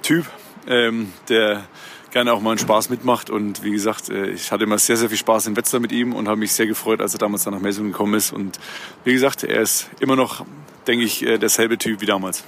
[0.03, 0.25] Typ
[0.67, 1.63] ähm, der
[2.11, 3.29] gerne auch mal einen Spaß mitmacht.
[3.29, 6.13] Und wie gesagt, äh, ich hatte immer sehr, sehr viel Spaß in Wetzlar mit ihm
[6.13, 8.31] und habe mich sehr gefreut, als er damals dann nach Melsungen gekommen ist.
[8.31, 8.57] Und
[9.03, 10.45] wie gesagt, er ist immer noch,
[10.87, 12.45] denke ich, äh, derselbe Typ wie damals.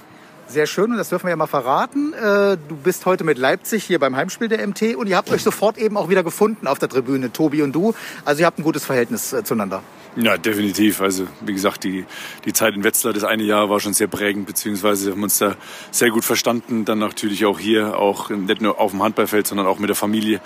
[0.48, 2.14] Sehr schön und das dürfen wir ja mal verraten.
[2.14, 5.42] Äh, du bist heute mit Leipzig hier beim Heimspiel der MT und ihr habt euch
[5.42, 7.94] sofort eben auch wieder gefunden auf der Tribüne, Tobi und du.
[8.24, 9.82] Also ihr habt ein gutes Verhältnis zueinander.
[10.20, 11.00] Ja, definitiv.
[11.00, 12.04] Also wie gesagt, die,
[12.44, 15.54] die Zeit in Wetzlar, das eine Jahr war schon sehr prägend, beziehungsweise haben uns da
[15.92, 16.84] sehr gut verstanden.
[16.84, 20.40] Dann natürlich auch hier, auch nicht nur auf dem Handballfeld, sondern auch mit der Familie.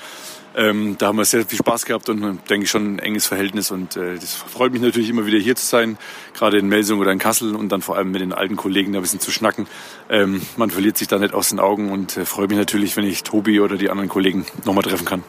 [0.55, 2.20] Ähm, da haben wir sehr viel Spaß gehabt und
[2.51, 3.70] denke ich schon ein enges Verhältnis.
[3.70, 5.97] Und äh, das freut mich natürlich immer wieder hier zu sein,
[6.35, 8.99] gerade in Melsung oder in Kassel und dann vor allem mit den alten Kollegen da
[8.99, 9.66] ein bisschen zu schnacken.
[10.11, 13.05] Ähm, man verliert sich da nicht aus den Augen und äh, freut mich natürlich, wenn
[13.05, 15.25] ich Tobi oder die anderen Kollegen nochmal treffen kann.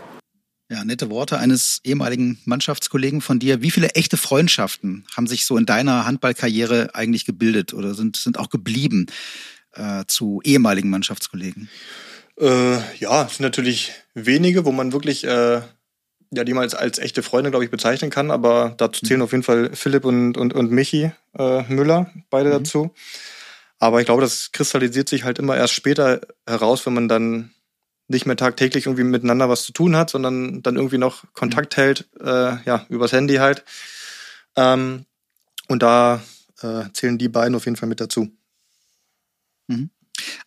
[0.73, 3.61] Ja, nette Worte eines ehemaligen Mannschaftskollegen von dir.
[3.61, 8.39] Wie viele echte Freundschaften haben sich so in deiner Handballkarriere eigentlich gebildet oder sind, sind
[8.39, 9.05] auch geblieben
[9.73, 11.69] äh, zu ehemaligen Mannschaftskollegen?
[12.39, 15.61] Äh, ja, es sind natürlich wenige, wo man wirklich äh,
[16.31, 18.31] ja, die man als, als echte Freunde, glaube ich, bezeichnen kann.
[18.31, 19.25] Aber dazu zählen mhm.
[19.25, 22.53] auf jeden Fall Philipp und, und, und Michi äh, Müller, beide mhm.
[22.53, 22.95] dazu.
[23.77, 27.52] Aber ich glaube, das kristallisiert sich halt immer erst später heraus, wenn man dann
[28.13, 31.81] nicht mehr tagtäglich irgendwie miteinander was zu tun hat, sondern dann irgendwie noch Kontakt mhm.
[31.81, 33.63] hält, äh, ja, übers Handy halt.
[34.55, 35.05] Ähm,
[35.67, 36.21] und da
[36.61, 38.31] äh, zählen die beiden auf jeden Fall mit dazu.
[39.67, 39.89] Mhm.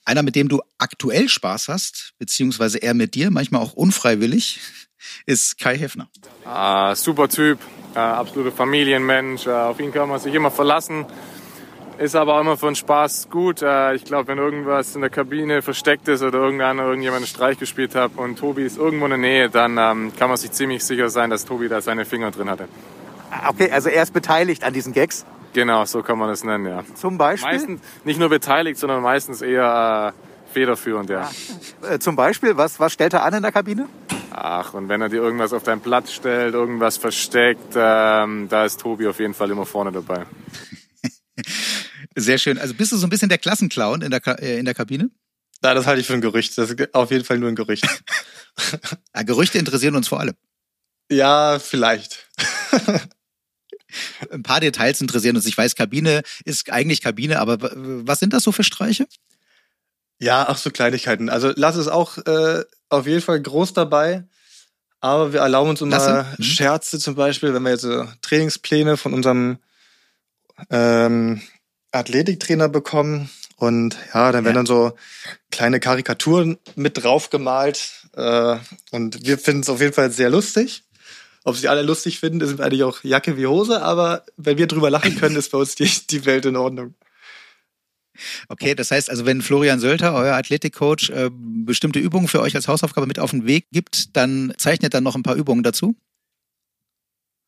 [0.05, 4.61] Einer, mit dem du aktuell Spaß hast, beziehungsweise er mit dir, manchmal auch unfreiwillig,
[5.27, 6.09] ist Kai Heffner.
[6.45, 7.59] Ah, super Typ,
[7.95, 11.05] äh, absoluter Familienmensch, äh, auf ihn kann man sich immer verlassen.
[11.99, 13.63] Ist aber auch immer für den Spaß gut.
[13.63, 17.59] Äh, ich glaube, wenn irgendwas in der Kabine versteckt ist oder irgendeiner irgendjemand einen Streich
[17.59, 20.85] gespielt hat und Tobi ist irgendwo in der Nähe, dann ähm, kann man sich ziemlich
[20.85, 22.69] sicher sein, dass Tobi da seine Finger drin hatte.
[23.31, 25.25] Ah, okay, also er ist beteiligt an diesen Gags?
[25.55, 26.85] Genau, so kann man das nennen, ja.
[26.97, 27.51] Zum Beispiel?
[27.51, 31.31] Meistens nicht nur beteiligt, sondern meistens eher äh, federführend, ja.
[31.83, 31.95] ja.
[31.95, 33.89] Äh, zum Beispiel, was, was stellt er an in der Kabine?
[34.33, 38.81] Ach, und wenn er dir irgendwas auf deinen Platz stellt, irgendwas versteckt, ähm, da ist
[38.81, 40.27] Tobi auf jeden Fall immer vorne dabei.
[42.17, 42.59] Sehr schön.
[42.59, 45.11] Also bist du so ein bisschen der Klassenclown in der, äh, in der Kabine?
[45.63, 46.57] Ja, das halte ich für ein Gerücht.
[46.57, 47.87] Das ist auf jeden Fall nur ein Gerücht.
[49.15, 50.35] ja, Gerüchte interessieren uns vor allem.
[51.11, 52.27] Ja, vielleicht.
[54.31, 55.47] ein paar Details interessieren uns.
[55.47, 59.07] Ich weiß, Kabine ist eigentlich Kabine, aber was sind das so für Streiche?
[60.19, 61.29] Ja, ach so Kleinigkeiten.
[61.29, 64.25] Also lass es auch äh, auf jeden Fall groß dabei.
[65.01, 66.43] Aber wir erlauben uns immer mhm.
[66.43, 69.59] Scherze zum Beispiel, wenn wir jetzt so Trainingspläne von unserem
[70.71, 71.43] ähm,
[71.93, 73.31] Athletiktrainer bekommen.
[73.57, 74.93] Und ja, dann werden dann so
[75.51, 78.07] kleine Karikaturen mit drauf gemalt.
[78.15, 78.59] Äh,
[78.91, 80.85] und wir finden es auf jeden Fall sehr lustig.
[81.45, 84.91] Ob sie alle lustig finden, ist eigentlich auch Jacke wie Hose, aber wenn wir drüber
[84.91, 86.95] lachen können, ist bei uns die, die Welt in Ordnung.
[88.49, 92.69] Okay, das heißt also, wenn Florian Sölter, euer Athletikcoach, äh, bestimmte Übungen für euch als
[92.69, 95.95] Hausaufgabe mit auf den Weg gibt, dann zeichnet dann noch ein paar Übungen dazu?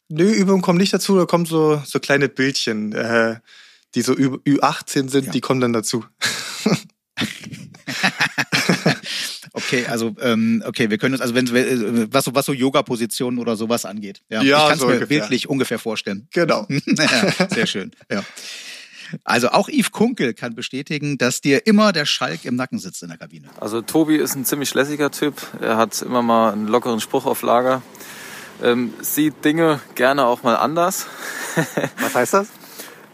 [0.08, 2.92] Nö, Übungen kommen nicht dazu, da kommen so, so kleine Bildchen.
[2.92, 3.40] Äh,
[3.94, 5.32] die so Ü18 sind, ja.
[5.32, 6.04] die kommen dann dazu.
[9.58, 12.82] Okay, also ähm, okay, wir können uns also wenn äh, was so was so Yoga
[12.82, 14.22] Positionen oder sowas angeht.
[14.28, 15.18] Ja, ja ich kann es so mir ungefähr.
[15.18, 16.28] bildlich ungefähr vorstellen.
[16.32, 16.66] Genau.
[16.86, 17.90] ja, sehr schön.
[18.10, 18.22] Ja.
[19.24, 23.08] Also auch Yves Kunkel kann bestätigen, dass dir immer der Schalk im Nacken sitzt in
[23.08, 23.48] der Kabine.
[23.58, 25.34] Also Tobi ist ein ziemlich lässiger Typ.
[25.60, 27.82] Er hat immer mal einen lockeren Spruch auf Lager.
[28.62, 31.06] Ähm, sieht Dinge gerne auch mal anders.
[32.00, 32.48] Was heißt das?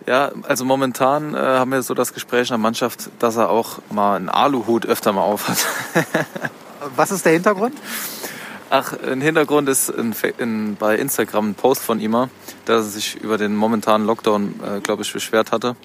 [0.06, 3.78] Ja, also momentan äh, haben wir so das Gespräch in der Mannschaft, dass er auch
[3.90, 5.66] mal einen Aluhut öfter mal aufhat.
[6.96, 7.74] Was ist der Hintergrund?
[8.68, 12.12] Ach, ein Hintergrund ist in, in, bei Instagram ein Post von ihm,
[12.64, 15.76] dass er sich über den momentanen Lockdown, äh, glaube ich, beschwert hatte.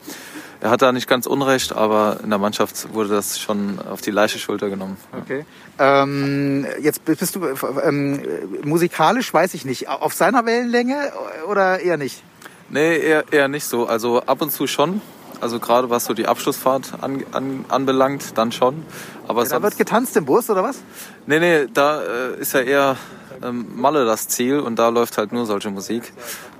[0.61, 4.11] Er hat da nicht ganz Unrecht, aber in der Mannschaft wurde das schon auf die
[4.11, 4.97] leichte Schulter genommen.
[5.17, 5.45] Okay.
[5.77, 7.45] Ähm, jetzt bist du
[7.81, 8.21] ähm,
[8.63, 11.13] musikalisch, weiß ich nicht, auf seiner Wellenlänge
[11.47, 12.21] oder eher nicht?
[12.69, 13.87] Nee, eher, eher nicht so.
[13.87, 15.01] Also ab und zu schon.
[15.41, 18.85] Also gerade was so die Abschlussfahrt an, an, anbelangt, dann schon.
[19.27, 20.79] Aber ja, da wird getanzt im Bus oder was?
[21.27, 22.97] Nee, nee, da äh, ist ja eher
[23.41, 26.11] ähm, Malle das Ziel und da läuft halt nur solche Musik.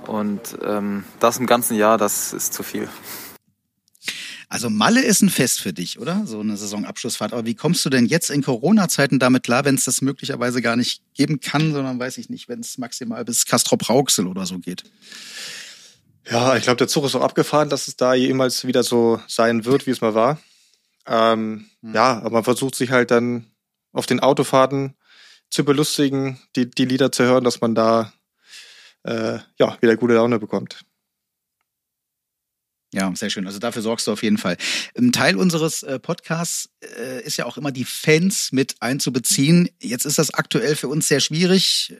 [0.06, 2.88] Und ähm, das im ganzen Jahr, das ist zu viel.
[4.48, 6.26] Also Malle ist ein Fest für dich, oder?
[6.26, 7.32] So eine Saisonabschlussfahrt.
[7.32, 10.74] Aber wie kommst du denn jetzt in Corona-Zeiten damit klar, wenn es das möglicherweise gar
[10.74, 14.58] nicht geben kann, sondern weiß ich nicht, wenn es maximal bis Castrop Rauxel oder so
[14.58, 14.82] geht?
[16.30, 19.64] Ja, ich glaube, der Zug ist so abgefahren, dass es da jemals wieder so sein
[19.64, 20.40] wird, wie es mal war.
[21.06, 21.94] Ähm, hm.
[21.94, 23.50] Ja, aber man versucht sich halt dann
[23.92, 24.94] auf den Autofahrten
[25.50, 28.12] zu belustigen, die, die Lieder zu hören, dass man da
[29.02, 30.84] äh, ja wieder gute Laune bekommt.
[32.92, 33.46] Ja, sehr schön.
[33.46, 34.56] Also dafür sorgst du auf jeden Fall.
[34.98, 39.68] Ein Teil unseres äh, Podcasts äh, ist ja auch immer die Fans mit einzubeziehen.
[39.80, 41.94] Jetzt ist das aktuell für uns sehr schwierig.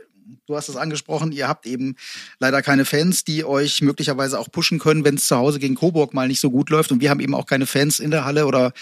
[0.46, 1.96] Du hast es angesprochen, ihr habt eben
[2.38, 6.14] leider keine Fans, die euch möglicherweise auch pushen können, wenn es zu Hause gegen Coburg
[6.14, 6.92] mal nicht so gut läuft.
[6.92, 8.72] Und wir haben eben auch keine Fans in der Halle oder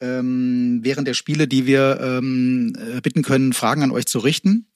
[0.00, 4.66] ähm, während der Spiele, die wir ähm, äh, bitten können, Fragen an euch zu richten.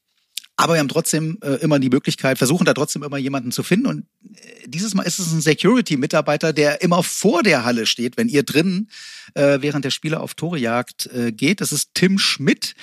[0.59, 3.87] Aber wir haben trotzdem äh, immer die Möglichkeit, versuchen da trotzdem immer jemanden zu finden.
[3.87, 8.29] Und äh, dieses Mal ist es ein Security-Mitarbeiter, der immer vor der Halle steht, wenn
[8.29, 8.89] ihr drinnen
[9.35, 11.61] äh, während der Spiele auf Torejagd äh, geht.
[11.61, 12.75] Das ist Tim Schmidt.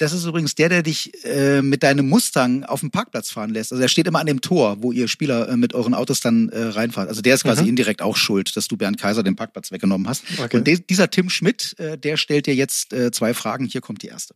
[0.00, 3.70] Das ist übrigens der, der dich äh, mit deinem Mustang auf dem Parkplatz fahren lässt.
[3.70, 6.48] Also er steht immer an dem Tor, wo ihr Spieler äh, mit euren Autos dann
[6.48, 7.10] äh, reinfahrt.
[7.10, 7.68] Also der ist quasi mhm.
[7.68, 10.24] indirekt auch schuld, dass du Bernd Kaiser den Parkplatz weggenommen hast.
[10.42, 10.56] Okay.
[10.56, 13.66] Und dieser Tim Schmidt, äh, der stellt dir jetzt äh, zwei Fragen.
[13.66, 14.34] Hier kommt die erste.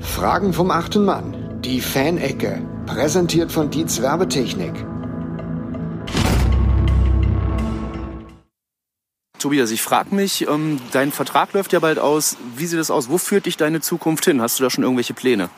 [0.00, 1.60] Fragen vom achten Mann.
[1.64, 2.66] Die Fanecke.
[2.86, 4.74] Präsentiert von Dietz Werbetechnik.
[9.40, 12.36] Tobias, ich frage mich, ähm, dein Vertrag läuft ja bald aus.
[12.56, 13.08] Wie sieht das aus?
[13.08, 14.40] Wo führt dich deine Zukunft hin?
[14.40, 15.48] Hast du da schon irgendwelche Pläne?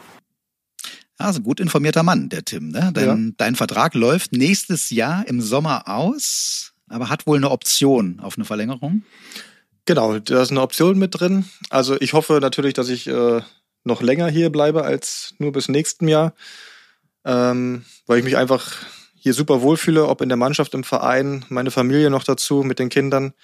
[1.18, 2.68] Also gut informierter Mann, der Tim.
[2.68, 2.90] Ne?
[2.94, 3.32] Dein, ja.
[3.36, 8.44] dein Vertrag läuft nächstes Jahr im Sommer aus, aber hat wohl eine Option auf eine
[8.44, 9.02] Verlängerung.
[9.84, 11.44] Genau, da ist eine Option mit drin.
[11.68, 13.40] Also ich hoffe natürlich, dass ich äh,
[13.82, 16.34] noch länger hier bleibe als nur bis nächsten Jahr,
[17.24, 18.76] ähm, weil ich mich einfach
[19.14, 22.88] hier super wohlfühle, ob in der Mannschaft, im Verein, meine Familie noch dazu mit den
[22.88, 23.34] Kindern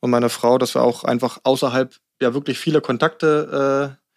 [0.00, 4.08] und meiner Frau, dass wir auch einfach außerhalb ja wirklich viele Kontakte äh,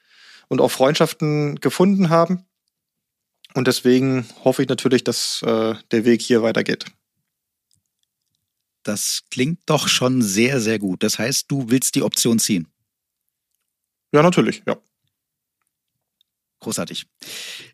[0.47, 2.45] und auch Freundschaften gefunden haben.
[3.53, 6.85] Und deswegen hoffe ich natürlich, dass äh, der Weg hier weitergeht.
[8.83, 11.03] Das klingt doch schon sehr, sehr gut.
[11.03, 12.67] Das heißt, du willst die Option ziehen?
[14.11, 14.77] Ja, natürlich, ja.
[16.61, 17.07] Großartig.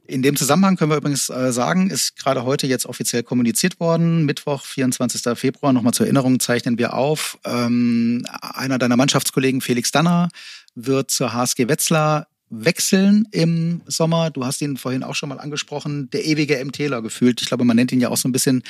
[0.08, 4.24] In dem Zusammenhang können wir übrigens äh, sagen, ist gerade heute jetzt offiziell kommuniziert worden.
[4.26, 5.38] Mittwoch, 24.
[5.38, 7.38] Februar, nochmal zur Erinnerung zeichnen wir auf.
[7.44, 10.30] Ähm, einer deiner Mannschaftskollegen, Felix Danner,
[10.74, 14.30] wird zur HSG Wetzlar wechseln im Sommer.
[14.30, 17.42] Du hast ihn vorhin auch schon mal angesprochen, der ewige MTler gefühlt.
[17.42, 18.64] Ich glaube, man nennt ihn ja auch so ein bisschen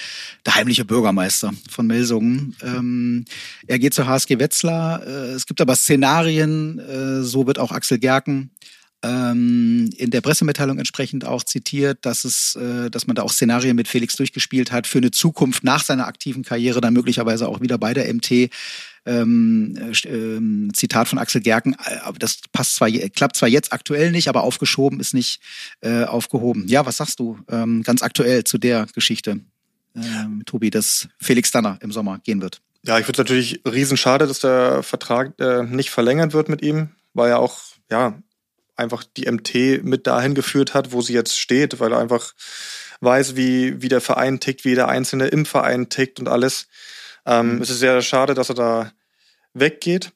[0.48, 2.56] der heimliche Bürgermeister von Melsungen.
[2.64, 3.26] Ähm,
[3.68, 5.06] er geht zur HSG Wetzlar.
[5.06, 8.50] Äh, es gibt aber Szenarien, äh, so wird auch Axel Gerken
[9.08, 13.76] ähm, in der Pressemitteilung entsprechend auch zitiert, dass es, äh, dass man da auch Szenarien
[13.76, 17.78] mit Felix durchgespielt hat für eine Zukunft nach seiner aktiven Karriere, dann möglicherweise auch wieder
[17.78, 18.50] bei der MT.
[19.06, 24.28] Ähm, äh, Zitat von Axel Gerken, äh, das passt zwar, klappt zwar jetzt aktuell nicht,
[24.28, 25.40] aber aufgeschoben ist nicht
[25.80, 26.68] äh, aufgehoben.
[26.68, 29.40] Ja, was sagst du ähm, ganz aktuell zu der Geschichte,
[29.96, 32.62] ähm, Tobi, dass Felix Danner im Sommer gehen wird?
[32.84, 36.90] Ja, ich finde es natürlich riesenschade, dass der Vertrag äh, nicht verlängert wird mit ihm,
[37.14, 38.22] weil er auch ja
[38.78, 42.34] einfach die MT mit dahin geführt hat, wo sie jetzt steht, weil er einfach
[43.02, 46.68] weiß, wie, wie der Verein tickt, wie der Einzelne im Verein tickt und alles.
[47.26, 47.62] Ähm, mhm.
[47.62, 48.92] Es ist sehr schade, dass er da
[49.54, 50.12] weggeht.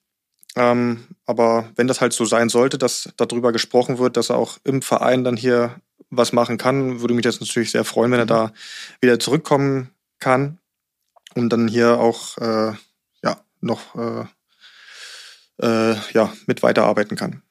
[0.56, 4.58] Ähm, aber wenn das halt so sein sollte, dass darüber gesprochen wird, dass er auch
[4.64, 8.26] im Verein dann hier was machen kann, würde mich das natürlich sehr freuen, wenn er
[8.26, 8.52] da
[9.00, 10.58] wieder zurückkommen kann
[11.36, 12.74] und dann hier auch äh,
[13.24, 14.26] ja noch äh,
[15.66, 17.42] äh, ja mit weiterarbeiten kann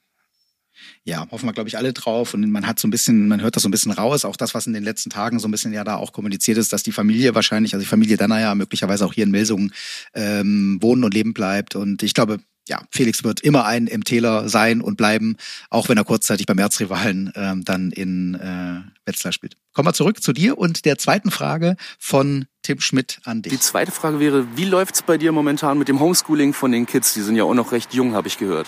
[1.03, 2.33] ja, hoffen wir, glaube ich, alle drauf.
[2.33, 4.53] Und man hat so ein bisschen, man hört das so ein bisschen raus, auch das,
[4.53, 6.91] was in den letzten Tagen so ein bisschen ja da auch kommuniziert ist, dass die
[6.91, 9.73] Familie wahrscheinlich, also die Familie Danner ja möglicherweise auch hier in Melsungen
[10.13, 11.75] ähm, wohnen und leben bleibt.
[11.75, 15.35] Und ich glaube, ja, Felix wird immer ein MTler sein und bleiben,
[15.69, 19.57] auch wenn er kurzzeitig beim Erzrivalen ähm, dann in äh, Wetzlar spielt.
[19.73, 23.51] Kommen wir zurück zu dir und der zweiten Frage von Tim Schmidt an dich.
[23.51, 27.15] Die zweite Frage wäre, wie läuft's bei dir momentan mit dem Homeschooling von den Kids?
[27.15, 28.67] Die sind ja auch noch recht jung, habe ich gehört.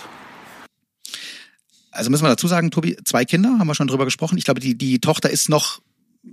[1.93, 4.37] Also müssen wir dazu sagen, Tobi, zwei Kinder, haben wir schon drüber gesprochen.
[4.37, 5.81] Ich glaube, die, die Tochter ist noch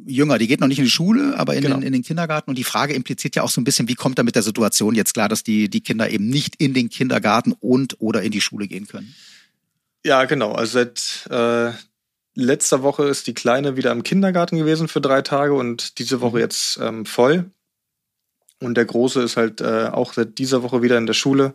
[0.07, 1.77] jünger, die geht noch nicht in die Schule, aber in, genau.
[1.77, 2.51] den, in den Kindergarten.
[2.51, 4.95] Und die Frage impliziert ja auch so ein bisschen, wie kommt da mit der Situation
[4.95, 8.41] jetzt klar, dass die, die Kinder eben nicht in den Kindergarten und oder in die
[8.41, 9.15] Schule gehen können?
[10.05, 10.53] Ja, genau.
[10.53, 11.73] Also seit äh,
[12.35, 16.37] letzter Woche ist die Kleine wieder im Kindergarten gewesen für drei Tage und diese Woche
[16.37, 16.43] mhm.
[16.43, 17.51] jetzt ähm, voll.
[18.61, 21.55] Und der Große ist halt äh, auch seit dieser Woche wieder in der Schule,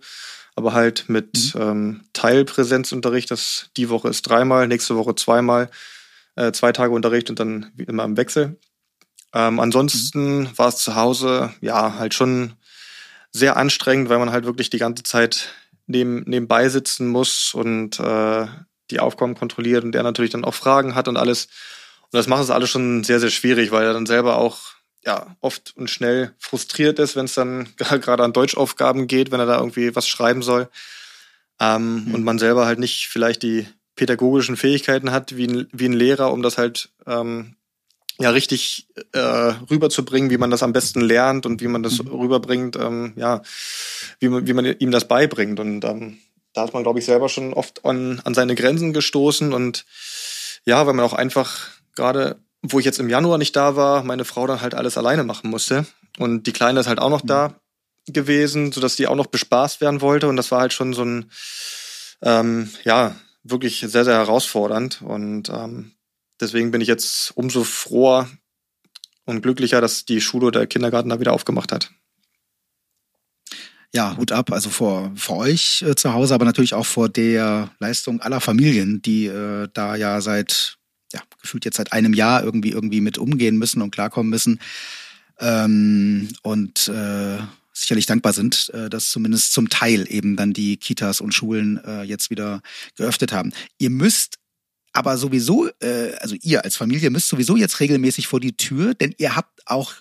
[0.56, 1.62] aber halt mit mhm.
[1.62, 3.30] ähm, Teilpräsenzunterricht.
[3.30, 5.70] Das die Woche ist dreimal, nächste Woche zweimal,
[6.36, 8.58] äh, zwei Tage Unterricht und dann immer im Wechsel.
[9.32, 10.58] Ähm, ansonsten mhm.
[10.58, 12.54] war es zu Hause ja halt schon
[13.32, 15.50] sehr anstrengend, weil man halt wirklich die ganze Zeit
[15.86, 18.48] neben, nebenbei sitzen muss und äh,
[18.90, 21.46] die Aufgaben kontrolliert und der natürlich dann auch Fragen hat und alles.
[22.04, 24.74] Und das macht es alles schon sehr, sehr schwierig, weil er dann selber auch
[25.06, 29.46] ja, oft und schnell frustriert ist, wenn es dann gerade an Deutschaufgaben geht, wenn er
[29.46, 30.70] da irgendwie was schreiben soll.
[31.60, 32.16] Ähm, mhm.
[32.16, 36.32] Und man selber halt nicht vielleicht die pädagogischen Fähigkeiten hat wie ein, wie ein Lehrer,
[36.34, 37.56] um das halt ähm,
[38.20, 42.10] ja richtig äh, rüberzubringen, wie man das am besten lernt und wie man das mhm.
[42.10, 43.42] rüberbringt, ähm, ja,
[44.20, 45.60] wie man, wie man ihm das beibringt.
[45.60, 46.18] Und ähm,
[46.54, 49.54] da ist man, glaube ich, selber schon oft an, an seine Grenzen gestoßen.
[49.54, 49.86] Und
[50.66, 54.26] ja, weil man auch einfach gerade, wo ich jetzt im Januar nicht da war, meine
[54.26, 55.86] Frau dann halt alles alleine machen musste.
[56.18, 57.28] Und die Kleine ist halt auch noch mhm.
[57.28, 57.56] da
[58.08, 60.28] gewesen, sodass die auch noch bespaßt werden wollte.
[60.28, 61.32] Und das war halt schon so ein,
[62.22, 65.02] ähm, ja, wirklich sehr, sehr herausfordernd.
[65.02, 65.92] Und ähm,
[66.40, 68.30] deswegen bin ich jetzt umso froher
[69.26, 71.92] und glücklicher, dass die Schule oder der Kindergarten da wieder aufgemacht hat.
[73.94, 77.72] Ja, Hut ab, also vor, vor euch äh, zu Hause, aber natürlich auch vor der
[77.80, 80.78] Leistung aller Familien, die äh, da ja seit,
[81.14, 84.60] ja, gefühlt jetzt seit einem Jahr irgendwie irgendwie mit umgehen müssen und klarkommen müssen.
[85.40, 87.38] Ähm, und äh,
[87.76, 92.04] sicherlich dankbar sind, äh, dass zumindest zum Teil eben dann die Kitas und Schulen äh,
[92.04, 92.62] jetzt wieder
[92.96, 93.52] geöffnet haben.
[93.78, 94.36] Ihr müsst
[94.94, 99.14] aber sowieso, äh, also ihr als Familie müsst sowieso jetzt regelmäßig vor die Tür, denn
[99.18, 99.96] ihr habt auch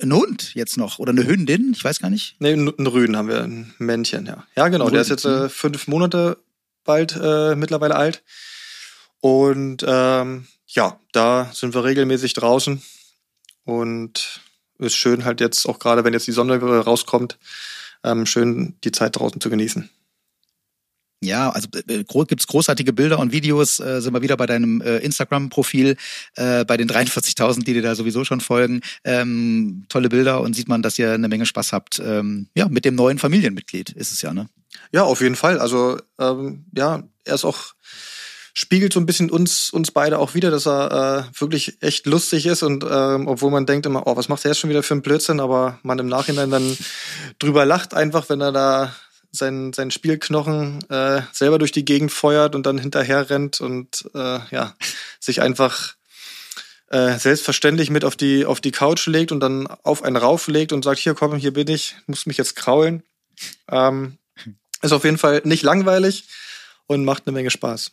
[0.00, 2.36] einen Hund jetzt noch oder eine Hündin, ich weiß gar nicht.
[2.38, 4.46] Nee, einen Rüden haben wir, ein Männchen, ja.
[4.56, 6.38] Ja, genau, der ist jetzt äh, fünf Monate
[6.84, 8.22] bald äh, mittlerweile alt.
[9.20, 12.82] Und ähm, ja, da sind wir regelmäßig draußen
[13.64, 14.40] und
[14.80, 17.38] ist schön halt jetzt auch gerade, wenn jetzt die Sonne rauskommt,
[18.04, 19.88] ähm, schön die Zeit draußen zu genießen.
[21.22, 24.98] Ja, also äh, gibt's großartige Bilder und Videos, äh, sind wir wieder bei deinem äh,
[24.98, 25.96] Instagram-Profil,
[26.36, 28.80] äh, bei den 43.000, die dir da sowieso schon folgen.
[29.04, 31.98] Ähm, tolle Bilder und sieht man, dass ihr eine Menge Spaß habt.
[31.98, 34.48] Ähm, ja, mit dem neuen Familienmitglied ist es ja, ne?
[34.92, 35.58] Ja, auf jeden Fall.
[35.58, 37.74] Also ähm, ja, er ist auch
[38.60, 42.44] spiegelt so ein bisschen uns, uns beide auch wieder, dass er äh, wirklich echt lustig
[42.44, 44.92] ist und ähm, obwohl man denkt immer, oh, was macht er jetzt schon wieder für
[44.92, 46.76] einen Blödsinn, aber man im Nachhinein dann
[47.38, 48.94] drüber lacht einfach, wenn er da
[49.32, 54.40] seinen, seinen Spielknochen äh, selber durch die Gegend feuert und dann hinterher rennt und äh,
[54.50, 54.76] ja,
[55.20, 55.94] sich einfach
[56.88, 60.84] äh, selbstverständlich mit auf die, auf die Couch legt und dann auf einen rauflegt und
[60.84, 63.04] sagt, hier komm, hier bin ich, muss mich jetzt kraulen.
[63.70, 64.18] Ähm,
[64.82, 66.24] ist auf jeden Fall nicht langweilig
[66.86, 67.90] und macht eine Menge Spaß.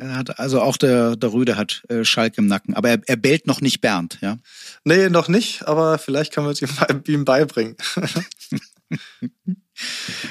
[0.00, 2.74] Er hat, also auch der, der Rüde hat äh, Schalk im Nacken.
[2.74, 4.38] Aber er, er bellt noch nicht Bernd, ja?
[4.84, 6.70] Nee, noch nicht, aber vielleicht können wir es ihm,
[7.06, 7.76] ihm beibringen.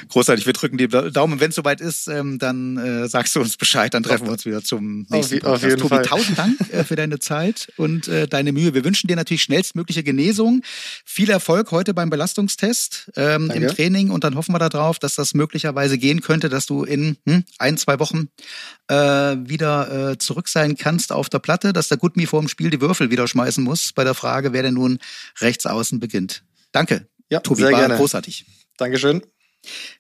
[0.10, 1.40] Großartig, wir drücken die Daumen.
[1.40, 4.46] Wenn es soweit ist, ähm, dann äh, sagst du uns Bescheid, dann treffen wir uns
[4.46, 5.64] wieder zum nächsten auf, Podcast.
[5.64, 6.06] Auf jeden Tobi, Fall.
[6.06, 8.74] tausend Dank äh, für deine Zeit und äh, deine Mühe.
[8.74, 10.62] Wir wünschen dir natürlich schnellstmögliche Genesung.
[11.06, 15.34] Viel Erfolg heute beim Belastungstest ähm, im Training und dann hoffen wir darauf, dass das
[15.34, 18.30] möglicherweise gehen könnte, dass du in hm, ein, zwei Wochen
[18.88, 22.70] äh, wieder äh, zurück sein kannst auf der Platte, dass der Gutmi vor dem Spiel
[22.70, 25.00] die Würfel wieder schmeißen muss bei der Frage, wer denn nun
[25.40, 26.44] rechts außen beginnt.
[26.72, 27.08] Danke.
[27.30, 27.98] Ja, Tobi, sehr war gerne.
[27.98, 28.46] großartig.
[28.78, 29.22] Dankeschön.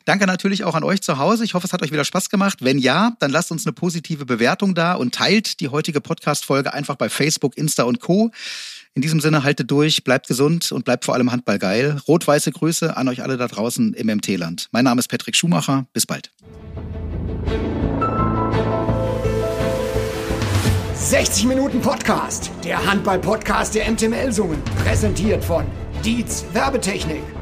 [0.05, 1.43] Danke natürlich auch an euch zu Hause.
[1.43, 2.60] Ich hoffe, es hat euch wieder Spaß gemacht.
[2.62, 6.95] Wenn ja, dann lasst uns eine positive Bewertung da und teilt die heutige Podcast-Folge einfach
[6.95, 8.32] bei Facebook, Insta und Co.
[8.95, 12.01] In diesem Sinne, haltet durch, bleibt gesund und bleibt vor allem Handball geil.
[12.07, 14.70] Rot-weiße Grüße an euch alle da draußen im MT-Land.
[14.72, 15.86] Mein Name ist Patrick Schumacher.
[15.93, 16.32] Bis bald.
[20.95, 25.65] 60 Minuten Podcast, der Handball-Podcast der MTML-Summen, präsentiert von
[26.03, 27.39] Dietz Werbetechnik.